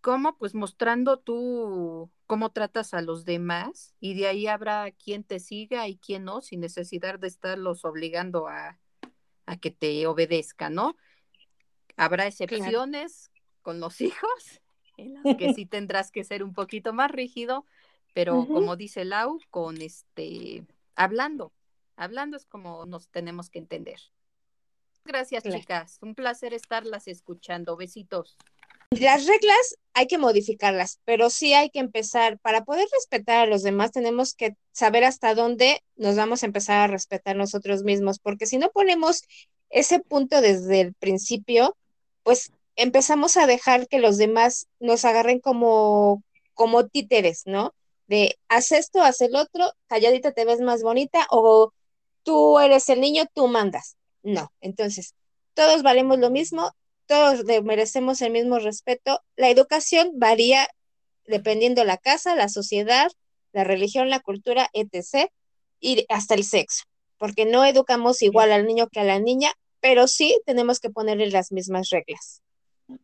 [0.01, 0.37] ¿Cómo?
[0.37, 5.87] Pues mostrando tú cómo tratas a los demás y de ahí habrá quien te siga
[5.87, 8.79] y quien no, sin necesidad de estarlos obligando a,
[9.45, 10.95] a que te obedezca, ¿no?
[11.97, 13.59] Habrá excepciones claro.
[13.61, 14.61] con los hijos,
[14.97, 17.65] en las que sí tendrás que ser un poquito más rígido,
[18.13, 18.53] pero uh -huh.
[18.53, 21.53] como dice Lau, con este, hablando,
[21.95, 23.99] hablando es como nos tenemos que entender.
[25.03, 25.59] Gracias, claro.
[25.59, 25.97] chicas.
[26.01, 27.75] Un placer estarlas escuchando.
[27.75, 28.37] Besitos.
[28.99, 33.63] Las reglas hay que modificarlas, pero sí hay que empezar, para poder respetar a los
[33.63, 38.45] demás, tenemos que saber hasta dónde nos vamos a empezar a respetar nosotros mismos, porque
[38.45, 39.23] si no ponemos
[39.69, 41.77] ese punto desde el principio,
[42.23, 46.21] pues empezamos a dejar que los demás nos agarren como,
[46.53, 47.73] como títeres, ¿no?
[48.07, 51.71] De haz esto, haz el otro, calladita te ves más bonita, o
[52.23, 53.95] tú eres el niño, tú mandas.
[54.21, 55.15] No, entonces,
[55.53, 56.73] todos valemos lo mismo,
[57.11, 59.19] todos merecemos el mismo respeto.
[59.35, 60.69] La educación varía
[61.27, 63.11] dependiendo la casa, la sociedad,
[63.51, 65.29] la religión, la cultura, etc.
[65.81, 66.85] y hasta el sexo,
[67.17, 69.51] porque no educamos igual al niño que a la niña,
[69.81, 72.41] pero sí tenemos que ponerle las mismas reglas.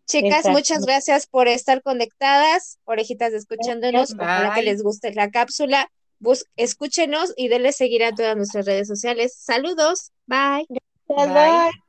[0.05, 0.51] Chicas, Exacto.
[0.51, 4.23] muchas gracias por estar conectadas, orejitas escuchándonos, Bye.
[4.23, 5.91] ojalá que les guste la cápsula.
[6.19, 9.35] Bus escúchenos y denle seguir a todas nuestras redes sociales.
[9.37, 10.65] Saludos, bye.
[11.09, 11.27] Bye.
[11.27, 11.86] bye.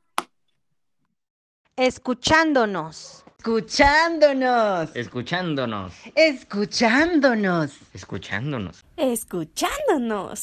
[1.79, 3.25] Escuchándonos.
[3.39, 4.91] Escuchándonos.
[4.97, 5.93] Escuchándonos.
[6.17, 7.71] Escuchándonos.
[7.95, 8.85] Escuchándonos.
[8.97, 10.37] Escuchándonos.